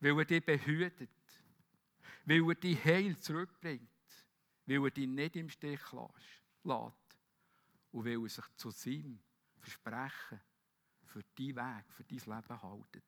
Weil 0.00 0.18
er 0.18 0.24
dich 0.24 0.44
behütet. 0.44 1.10
Weil 2.24 2.48
er 2.48 2.54
dich 2.54 2.84
heil 2.84 3.18
zurückbringt. 3.18 3.88
Weil 4.66 4.84
er 4.84 4.90
dich 4.90 5.08
nicht 5.08 5.36
im 5.36 5.48
Stich 5.48 5.80
lässt. 5.92 7.18
Und 7.92 8.04
weil 8.04 8.22
er 8.22 8.28
sich 8.28 8.44
zu 8.56 8.70
seinem 8.70 9.20
Versprechen 9.58 10.40
für 11.04 11.22
deinen 11.36 11.56
Weg, 11.56 11.92
für 11.92 12.04
dein 12.04 12.18
Leben 12.18 12.62
haltet. 12.62 13.04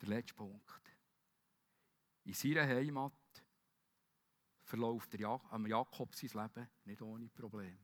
Der 0.00 0.08
letzte 0.08 0.34
Punkt. 0.34 0.91
In 2.24 2.34
seiner 2.34 2.66
Heimat 2.66 3.12
verläuft 4.62 5.14
am 5.50 5.66
Jakob 5.66 6.14
sein 6.14 6.30
Leben 6.34 6.68
nicht 6.84 7.02
ohne 7.02 7.28
Probleme. 7.28 7.78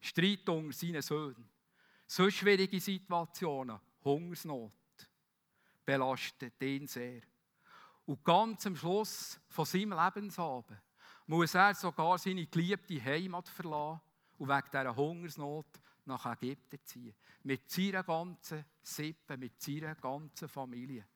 Streit 0.00 0.48
unter 0.48 0.72
seinen 0.72 1.02
Söhnen. 1.02 1.48
So 2.06 2.30
schwierige 2.30 2.80
Situationen, 2.80 3.78
Hungersnot, 4.02 4.72
belastet 5.84 6.62
ihn 6.62 6.86
sehr. 6.86 7.22
Und 8.06 8.24
ganz 8.24 8.66
am 8.66 8.76
Schluss 8.76 9.38
von 9.48 9.66
seinem 9.66 9.92
Lebensabend 9.92 10.80
muss 11.26 11.54
er 11.54 11.74
sogar 11.74 12.16
seine 12.16 12.46
geliebte 12.46 13.04
Heimat 13.04 13.48
verlassen 13.48 14.00
und 14.38 14.48
wegen 14.48 14.70
dieser 14.72 14.96
Hungersnot 14.96 15.66
nach 16.06 16.24
Ägypten 16.24 16.80
ziehen. 16.84 17.14
Mit 17.42 17.70
seiner 17.70 18.02
ganzen 18.02 18.64
Sippe, 18.80 19.36
mit 19.36 19.60
seiner 19.60 19.94
ganzen 19.94 20.48
Familie. 20.48 21.06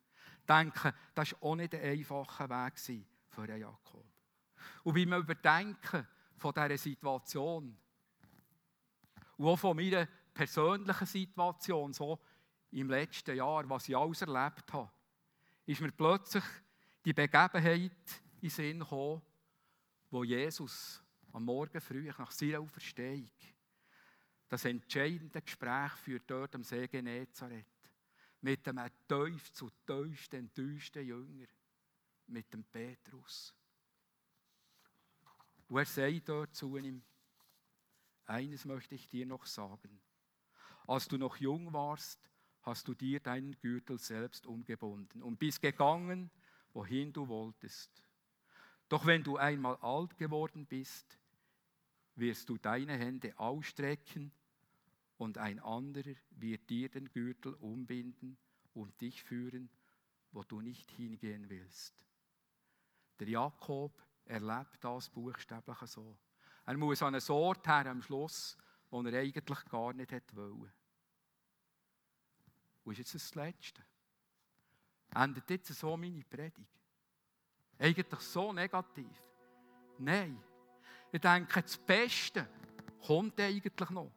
Ich 0.43 0.47
denke, 0.47 0.95
das 1.15 1.33
war 1.33 1.43
auch 1.43 1.57
nicht 1.57 1.75
ein 1.75 1.81
einfacher 1.81 2.49
Weg 2.49 2.79
für 3.29 3.57
Jakob. 3.57 4.05
Und 4.83 4.95
beim 4.95 5.13
Überdenken 5.21 6.07
von 6.37 6.53
dieser 6.53 6.79
Situation 6.79 7.77
und 9.37 9.47
auch 9.47 9.57
von 9.57 9.77
meiner 9.77 10.07
persönlichen 10.35 11.07
Situation, 11.07 11.93
so 11.93 12.19
im 12.73 12.91
letzten 12.91 13.37
Jahr, 13.37 13.69
was 13.69 13.89
ich 13.89 13.97
alles 13.97 14.23
erlebt 14.23 14.73
habe, 14.73 14.91
ist 15.67 15.81
mir 15.81 15.93
plötzlich 15.93 16.45
die 17.05 17.13
Begebenheit 17.13 17.93
in 18.37 18.41
den 18.41 18.51
Sinn 18.51 18.81
gekommen, 18.81 19.23
wo 20.11 20.25
Jesus 20.25 21.03
am 21.33 21.45
Morgen 21.45 21.81
früh 21.81 22.11
nach 22.19 22.31
seiner 22.31 22.61
Auferstehung 22.61 23.31
das 24.53 24.67
entscheidende 24.67 25.41
Gespräch 25.41 25.93
führt 25.93 26.31
dort 26.31 26.55
am 26.55 26.63
See 26.63 26.87
Genezareth 26.87 27.72
mit 28.43 28.67
dem 28.67 28.81
tief 29.09 29.53
zu 29.53 29.71
tiefsten, 29.87 30.37
enttäuschten 30.37 31.07
Jünger, 31.07 31.47
mit 32.27 32.53
dem 32.53 32.65
Petrus. 32.65 33.55
Und 35.69 35.79
er 35.79 35.87
sagt 35.87 36.29
dort 36.29 36.55
zu 36.55 36.77
ihm, 36.77 37.03
eines 38.27 38.65
möchte 38.65 38.95
ich 38.95 39.09
dir 39.09 39.27
noch 39.27 39.47
sagen. 39.47 40.01
Als 40.87 41.09
du 41.09 41.17
noch 41.17 41.37
jung 41.37 41.73
warst, 41.73 42.29
hast 42.63 42.87
du 42.89 42.95
dir 42.95 43.21
deinen 43.21 43.59
Gürtel 43.61 43.99
selbst 43.99 44.47
umgebunden 44.47 45.23
und 45.23 45.39
bist 45.39 45.63
gegangen, 45.63 46.31
wohin 46.73 47.13
du 47.13 47.29
wolltest. 47.29 47.91
Doch 48.89 49.07
wenn 49.07 49.23
du 49.23 49.37
einmal 49.37 49.77
alt 49.77 50.17
geworden 50.19 50.67
bist, 50.67 51.19
wirst 52.17 52.49
du 52.49 52.59
deine 52.59 52.99
Hände 52.99 53.39
ausstrecken 53.39 54.33
und 55.23 55.39
ein 55.39 55.61
anderer 55.61 56.17
wird 56.31 56.69
dir 56.69 56.89
den 56.89 57.09
Gürtel 57.09 57.55
umbinden 57.55 58.37
und 58.75 59.01
dich 59.01 59.23
führen, 59.23 59.71
wo 60.33 60.43
du 60.43 60.61
nicht 60.61 60.91
hingehen 60.91 61.49
willst. 61.49 61.95
Der 63.21 63.29
Jakob 63.29 64.05
erlebt 64.25 64.79
das 64.81 65.09
buchstäblich 65.09 65.79
so. 65.83 66.19
Er 66.67 66.77
muss 66.77 67.03
an 67.03 67.15
einen 67.15 67.31
Ort 67.31 67.69
her 67.69 67.87
am 67.87 68.03
Schluss, 68.03 68.57
wo 68.91 69.01
er 69.03 69.21
eigentlich 69.21 69.65
gar 69.67 69.93
nicht 69.93 70.11
wollen. 70.35 70.73
Und 72.83 72.93
ist 72.93 72.99
jetzt 72.99 73.15
das 73.15 73.35
Letzte? 73.37 73.81
Endet 75.15 75.49
jetzt 75.51 75.73
so 75.73 75.97
meine 75.97 76.25
Predigt? 76.25 76.81
Eigentlich 77.79 78.21
so 78.23 78.53
negativ? 78.53 79.23
Nein. 79.99 80.43
Ich 81.13 81.21
denke, 81.21 81.63
das 81.63 81.79
Beste 81.79 82.49
kommt 83.07 83.39
eigentlich 83.39 83.91
noch. 83.91 84.11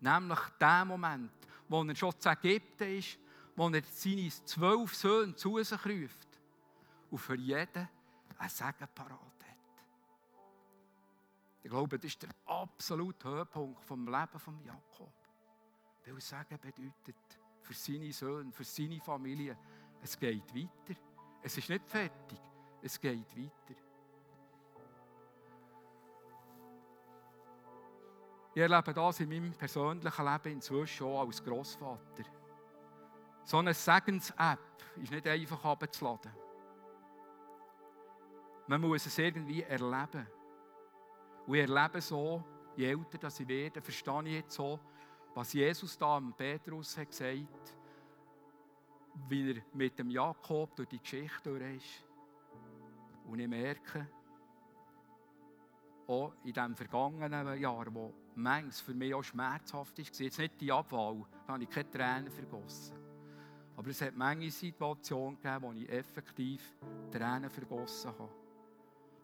Nämlich 0.00 0.38
der 0.60 0.84
Moment, 0.84 1.32
wo 1.68 1.82
er 1.82 1.96
schon 1.96 2.18
zu 2.18 2.28
Ägypten 2.28 2.98
ist, 2.98 3.18
wo 3.56 3.68
er 3.68 3.82
seine 3.82 4.28
zwölf 4.28 4.94
Söhne 4.94 5.34
zu 5.34 5.62
sich 5.62 5.84
ruft 5.84 6.28
und 7.10 7.18
für 7.18 7.36
jeden 7.36 7.88
ein 8.38 8.48
Segen 8.48 8.88
parat 8.94 9.10
hat. 9.10 9.84
Ich 11.62 11.70
glaube, 11.70 11.98
das 11.98 12.12
ist 12.12 12.22
der 12.22 12.30
absolute 12.46 13.28
Höhepunkt 13.28 13.84
vom 13.84 14.06
Leben 14.06 14.38
von 14.38 14.60
Jakob. 14.64 15.12
Weil 16.06 16.20
Segen 16.20 16.58
bedeutet 16.60 17.16
für 17.62 17.74
seine 17.74 18.12
Söhne, 18.12 18.52
für 18.52 18.64
seine 18.64 19.00
Familie, 19.00 19.58
es 20.00 20.18
geht 20.18 20.54
weiter. 20.54 20.98
Es 21.42 21.58
ist 21.58 21.68
nicht 21.68 21.88
fertig, 21.88 22.40
es 22.80 23.00
geht 23.00 23.36
weiter. 23.36 23.87
Ich 28.58 28.62
erlebe 28.62 28.92
das 28.92 29.20
in 29.20 29.28
meinem 29.28 29.52
persönlichen 29.52 30.24
Leben 30.24 30.52
inzwischen 30.54 31.06
auch 31.06 31.24
als 31.24 31.44
Großvater. 31.44 32.24
So 33.44 33.58
eine 33.58 33.72
Segens-App 33.72 34.58
ist 35.00 35.12
nicht 35.12 35.28
einfach 35.28 35.64
abzuladen. 35.64 36.32
Man 38.66 38.80
muss 38.80 39.06
es 39.06 39.16
irgendwie 39.16 39.62
erleben. 39.62 40.26
Und 41.46 41.54
ich 41.54 41.70
erlebe 41.70 42.00
so, 42.00 42.42
je 42.74 42.90
älter 42.90 43.28
ich 43.28 43.46
werde, 43.46 43.80
verstehe 43.80 44.22
ich 44.24 44.34
jetzt 44.34 44.56
so, 44.56 44.80
was 45.34 45.52
Jesus 45.52 45.96
da 45.96 46.16
am 46.16 46.34
Petrus 46.34 46.98
hat 46.98 47.10
gesagt, 47.10 47.76
wie 49.28 49.52
er 49.52 49.62
mit 49.72 49.96
dem 50.00 50.10
Jakob 50.10 50.74
durch 50.74 50.88
die 50.88 50.98
Geschichte 50.98 51.50
durch 51.50 51.76
ist. 51.76 52.04
Und 53.24 53.38
ich 53.38 53.46
merke, 53.46 54.08
auch 56.08 56.32
in 56.42 56.52
diesem 56.52 56.74
vergangenen 56.74 57.60
Jahr, 57.60 57.86
wo 57.94 58.12
manches 58.38 58.80
für 58.80 58.94
mich 58.94 59.14
auch 59.14 59.22
schmerzhaft 59.22 59.98
ist. 59.98 60.18
Jetzt 60.18 60.38
nicht 60.38 60.60
die 60.60 60.72
Abwahl, 60.72 61.24
da 61.46 61.54
habe 61.54 61.64
ich 61.64 61.70
keine 61.70 61.90
Tränen 61.90 62.30
vergossen. 62.30 62.96
Aber 63.76 63.90
es 63.90 64.00
hat 64.00 64.16
manche 64.16 64.50
Situationen 64.50 65.40
gegeben, 65.40 65.62
wo 65.62 65.72
ich 65.72 65.88
effektiv 65.88 66.74
Tränen 67.10 67.50
vergossen 67.50 68.10
habe. 68.10 68.28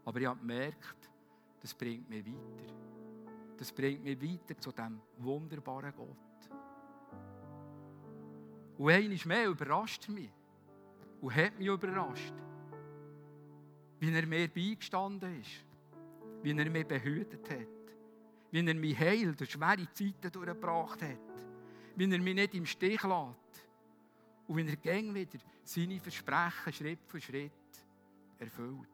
Aber 0.05 0.21
ich 0.21 0.27
habe 0.27 0.39
gemerkt, 0.39 1.11
das 1.61 1.75
bringt 1.75 2.09
mich 2.09 2.27
weiter. 2.27 2.75
Das 3.57 3.73
bringt 3.73 4.05
mich 4.05 4.21
weiter 4.21 4.61
zu 4.61 4.71
diesem 4.71 5.01
wunderbaren 5.19 5.93
Gott. 5.97 6.51
Und 8.77 8.91
einmal 8.91 9.19
mehr 9.25 9.49
überrascht 9.49 10.09
mich. 10.09 10.31
Und 11.21 11.35
hat 11.35 11.59
mich 11.59 11.69
überrascht. 11.69 12.35
Wie 13.99 14.13
er 14.13 14.27
mir 14.27 14.49
beigestanden 14.49 15.41
ist. 15.41 15.65
Wie 16.43 16.51
er 16.51 16.71
mich 16.71 16.87
behütet 16.87 17.49
hat 17.51 17.74
wie 18.55 18.65
er 18.65 18.75
mich 18.75 18.97
heilt 18.97 19.41
und 19.41 19.51
schwere 19.51 19.93
Zeiten 19.93 20.31
durchgebracht 20.31 21.03
hat, 21.03 21.45
wie 21.97 22.05
er 22.05 22.21
mich 22.21 22.35
nicht 22.37 22.55
im 22.55 22.65
Stich 22.65 23.03
lässt 23.03 23.67
und 24.47 24.57
wie 24.57 24.69
er 24.69 24.77
gäng 24.77 25.13
wieder 25.13 25.41
seine 25.65 25.99
Versprechen 25.99 26.73
Schritt 26.73 27.01
für 27.05 27.21
Schritt 27.21 27.51
erfüllt. 28.39 28.89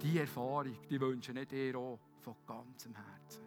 Diese 0.00 0.20
Erfahrung, 0.20 0.78
die 0.88 1.00
wünsche 1.00 1.32
ich 1.32 1.48
dir 1.48 1.76
auch 1.76 1.98
von 2.22 2.36
ganzem 2.46 2.94
Herzen. 2.94 3.42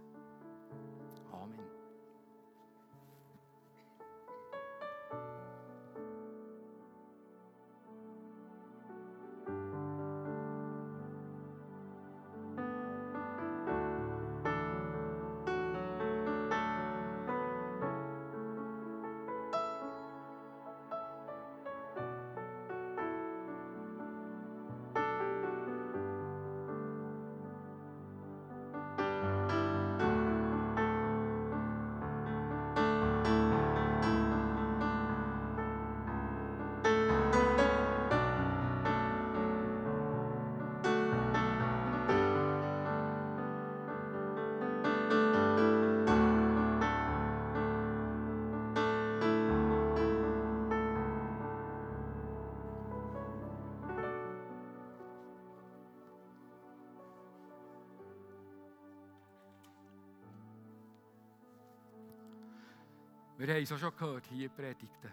Wir 63.48 63.54
haben 63.54 63.64
es 63.64 63.72
auch 63.72 63.78
schon 63.78 63.96
gehört, 63.96 64.28
hier 64.28 64.50
Predigten. 64.50 65.10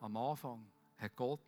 Am 0.00 0.16
Anfang 0.16 0.66
hat 0.96 1.14
Gott 1.14 1.40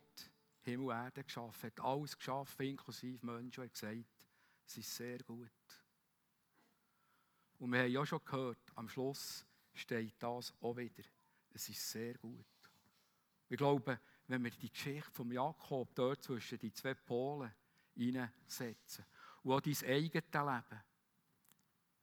Himmel 0.61 0.85
und 0.85 0.91
Erde 0.91 1.23
geschaffen, 1.23 1.71
hat 1.71 1.79
alles 1.79 2.15
geschaffen, 2.15 2.67
inklusive 2.67 3.25
Menschen, 3.25 3.61
und 3.61 3.65
hat 3.65 3.73
gesagt, 3.73 4.27
es 4.67 4.77
ist 4.77 4.95
sehr 4.95 5.17
gut. 5.23 5.49
Und 7.57 7.71
wir 7.71 7.79
haben 7.79 7.91
ja 7.91 8.05
schon 8.05 8.23
gehört, 8.23 8.59
am 8.75 8.87
Schluss 8.87 9.43
steht 9.73 10.13
das 10.19 10.53
auch 10.61 10.77
wieder. 10.77 11.03
Es 11.51 11.67
ist 11.67 11.89
sehr 11.89 12.13
gut. 12.13 12.45
Ich 13.49 13.57
glaube, 13.57 13.99
wenn 14.27 14.43
wir 14.43 14.51
die 14.51 14.69
Geschichte 14.69 15.09
von 15.13 15.31
Jakob 15.31 15.95
dort 15.95 16.21
zwischen 16.21 16.59
die 16.59 16.73
zwei 16.73 16.93
Polen 16.93 17.51
hineinsetzen 17.95 19.03
und 19.41 19.51
auch 19.51 19.61
dein 19.61 19.73
eigenes 19.83 20.31
Leben, 20.31 20.83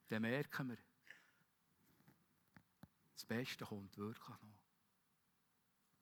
dann 0.09 0.22
merken 0.22 0.70
wir, 0.70 0.79
das 3.22 3.24
Beste 3.26 3.64
kommt 3.64 3.96
wirklich 3.96 4.37
noch. 4.40 4.61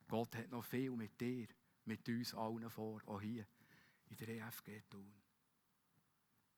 Gott 0.08 0.34
hat 0.36 0.50
noch 0.50 0.64
viel 0.64 0.90
mit 0.92 1.20
dir, 1.20 1.46
mit 1.84 2.08
uns 2.08 2.34
allen 2.34 2.70
vor, 2.70 3.00
auch 3.06 3.20
hier 3.20 3.46
in 4.08 4.16
der 4.16 4.28
EFG 4.28 4.82
tun. 4.88 5.12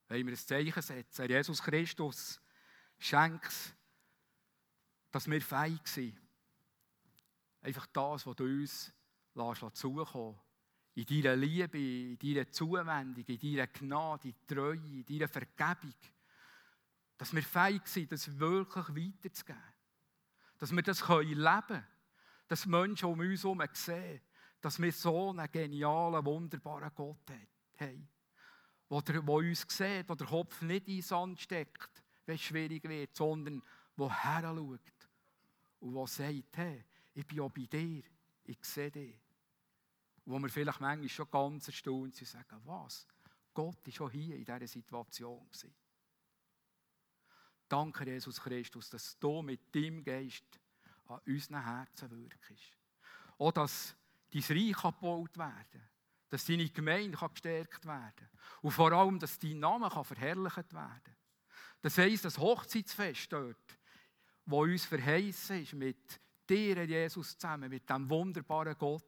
Wenn 0.09 0.27
wir 0.27 0.33
ein 0.33 0.39
Zeichen 0.39 0.83
setzen, 0.83 1.29
Jesus 1.29 1.63
Christus, 1.63 2.41
schenkt 2.99 3.75
dass 5.11 5.29
wir 5.29 5.43
feig 5.43 5.87
sind. 5.87 6.19
Einfach 7.61 7.87
das, 7.87 8.27
was 8.27 8.37
du 8.37 8.45
uns 8.45 8.93
lässt, 9.35 9.77
zukommen 9.77 10.41
in 10.95 11.05
deiner 11.05 11.37
Liebe, 11.37 11.79
in 11.79 12.19
deiner 12.19 12.51
Zuwendung, 12.51 13.25
in 13.25 13.39
deiner 13.39 13.67
Gnade, 13.67 14.29
in 14.29 14.47
Treue, 14.47 14.77
in 14.77 15.05
deiner 15.05 15.29
Vergebung. 15.29 15.95
Dass 17.19 17.35
wir 17.35 17.43
feig 17.43 17.87
sind, 17.87 18.11
das 18.11 18.39
wirklich 18.39 18.89
weiterzugeben. 18.89 19.72
Dass 20.63 20.71
wir 20.71 20.83
das 20.83 21.01
leben 21.09 21.41
können. 21.41 21.85
Dass 22.47 22.67
Menschen 22.67 23.09
um 23.09 23.19
uns 23.19 23.43
herum 23.43 23.61
sehen, 23.73 24.21
dass 24.61 24.81
wir 24.81 24.93
so 24.93 25.31
einen 25.31 25.51
genialen, 25.51 26.25
wunderbaren 26.25 26.93
Gott 26.95 27.33
haben. 27.81 28.09
Der, 28.89 29.29
uns 29.29 29.63
sieht, 29.63 30.09
der 30.09 30.15
den 30.15 30.27
Kopf 30.29 30.63
nicht 30.63 30.87
in 30.87 30.95
den 30.95 31.03
Sand 31.03 31.41
steckt, 31.41 32.01
wenn 32.27 32.37
es 32.37 32.43
schwierig 32.43 32.89
wird, 32.89 33.17
sondern 33.17 33.61
der 33.99 34.23
her 34.23 34.43
schaut 34.43 35.09
und 35.81 35.95
der 35.95 36.07
sagt, 36.07 36.57
hey, 36.57 36.85
ich 37.13 37.27
bin 37.27 37.41
auch 37.41 37.51
bei 37.51 37.67
dir, 37.67 38.05
ich 38.45 38.65
sehe 38.65 38.93
dich. 38.93 39.19
Wo 40.25 40.39
wir 40.39 40.49
vielleicht 40.49 40.81
manchmal 40.81 41.09
schon 41.09 41.29
ganz 41.29 41.67
erstaunt 41.67 42.15
sind 42.15 42.33
und 42.33 42.41
sagen, 42.41 42.63
was? 42.67 43.09
Gott 43.53 43.85
war 43.85 43.93
schon 43.93 44.11
hier 44.13 44.37
in 44.37 44.45
dieser 44.45 44.69
Situation. 44.69 45.45
Gewesen. 45.45 45.75
Danke, 47.73 48.05
Jesus 48.05 48.39
Christus, 48.39 48.91
dass 48.91 49.19
du 49.19 49.41
mit 49.41 49.75
deinem 49.75 50.05
Geist 50.05 50.45
an 51.07 51.21
unseren 51.27 51.65
Herzen 51.65 52.11
wirkst. 52.11 52.79
Auch, 53.39 53.53
dass 53.53 53.97
dein 54.31 54.43
Reich 54.43 54.77
gebaut 54.77 55.39
werden 55.39 55.89
dass 56.29 56.47
deine 56.47 56.67
Gemeinde 56.71 57.19
gestärkt 57.19 57.85
werden 57.85 58.15
kann. 58.17 58.31
Und 58.63 58.71
vor 58.71 58.91
allem, 58.91 59.19
dass 59.19 59.39
dein 59.39 59.59
Name 59.59 59.91
verherrlicht 59.91 60.73
werden 60.73 61.03
kann. 61.05 61.17
Das 61.83 61.99
heisst, 61.99 62.25
das 62.25 62.39
Hochzeitsfest 62.39 63.31
dort, 63.31 63.79
wo 64.47 64.63
uns 64.63 64.87
verheißen 64.87 65.63
ist, 65.63 65.75
mit 65.75 66.19
dir, 66.49 66.85
Jesus, 66.85 67.37
zusammen, 67.37 67.69
mit 67.69 67.87
diesem 67.87 68.09
wunderbaren 68.09 68.79
Gott, 68.79 69.05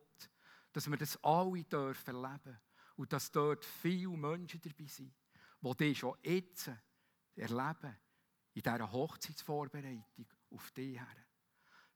dass 0.71 0.91
wir 0.91 0.99
das 0.99 1.17
alle 1.25 1.65
dürfen 1.65 2.15
erleben 2.15 2.61
und 2.97 3.11
dass 3.11 3.33
dort 3.33 3.65
viele 3.65 4.09
Menschen 4.09 4.61
dabei 4.61 4.87
sind, 4.87 5.15
die 5.63 5.77
dich 5.77 5.99
schon 5.99 6.19
jetzt 6.23 6.71
erleben, 7.37 7.97
in 8.55 8.63
dieser 8.63 8.91
Hochzeitsvorbereitung 8.91 10.27
auf 10.51 10.71
dich 10.73 10.99
her. 10.99 11.07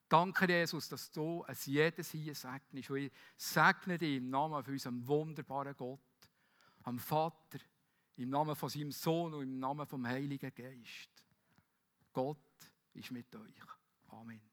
Danke, 0.08 0.46
Jesus, 0.46 0.88
dass 0.88 1.10
du 1.10 1.44
es 1.46 1.66
jedes 1.66 2.10
hier 2.10 2.34
segnest. 2.34 2.90
Und 2.90 2.96
ich 2.96 3.12
segne 3.36 3.98
dich 3.98 4.16
im 4.16 4.30
Namen 4.30 4.62
von 4.64 4.72
unserem 4.72 5.06
wunderbaren 5.06 5.76
Gott, 5.76 6.00
am 6.82 6.98
Vater, 6.98 7.58
im 8.16 8.30
Namen 8.30 8.56
von 8.56 8.68
seinem 8.68 8.90
Sohn 8.90 9.34
und 9.34 9.42
im 9.42 9.58
Namen 9.58 9.86
vom 9.86 10.06
Heiligen 10.06 10.52
Geist. 10.54 11.10
Gott 12.12 12.38
ist 12.94 13.10
mit 13.10 13.34
euch. 13.36 13.54
Amen. 14.08 14.47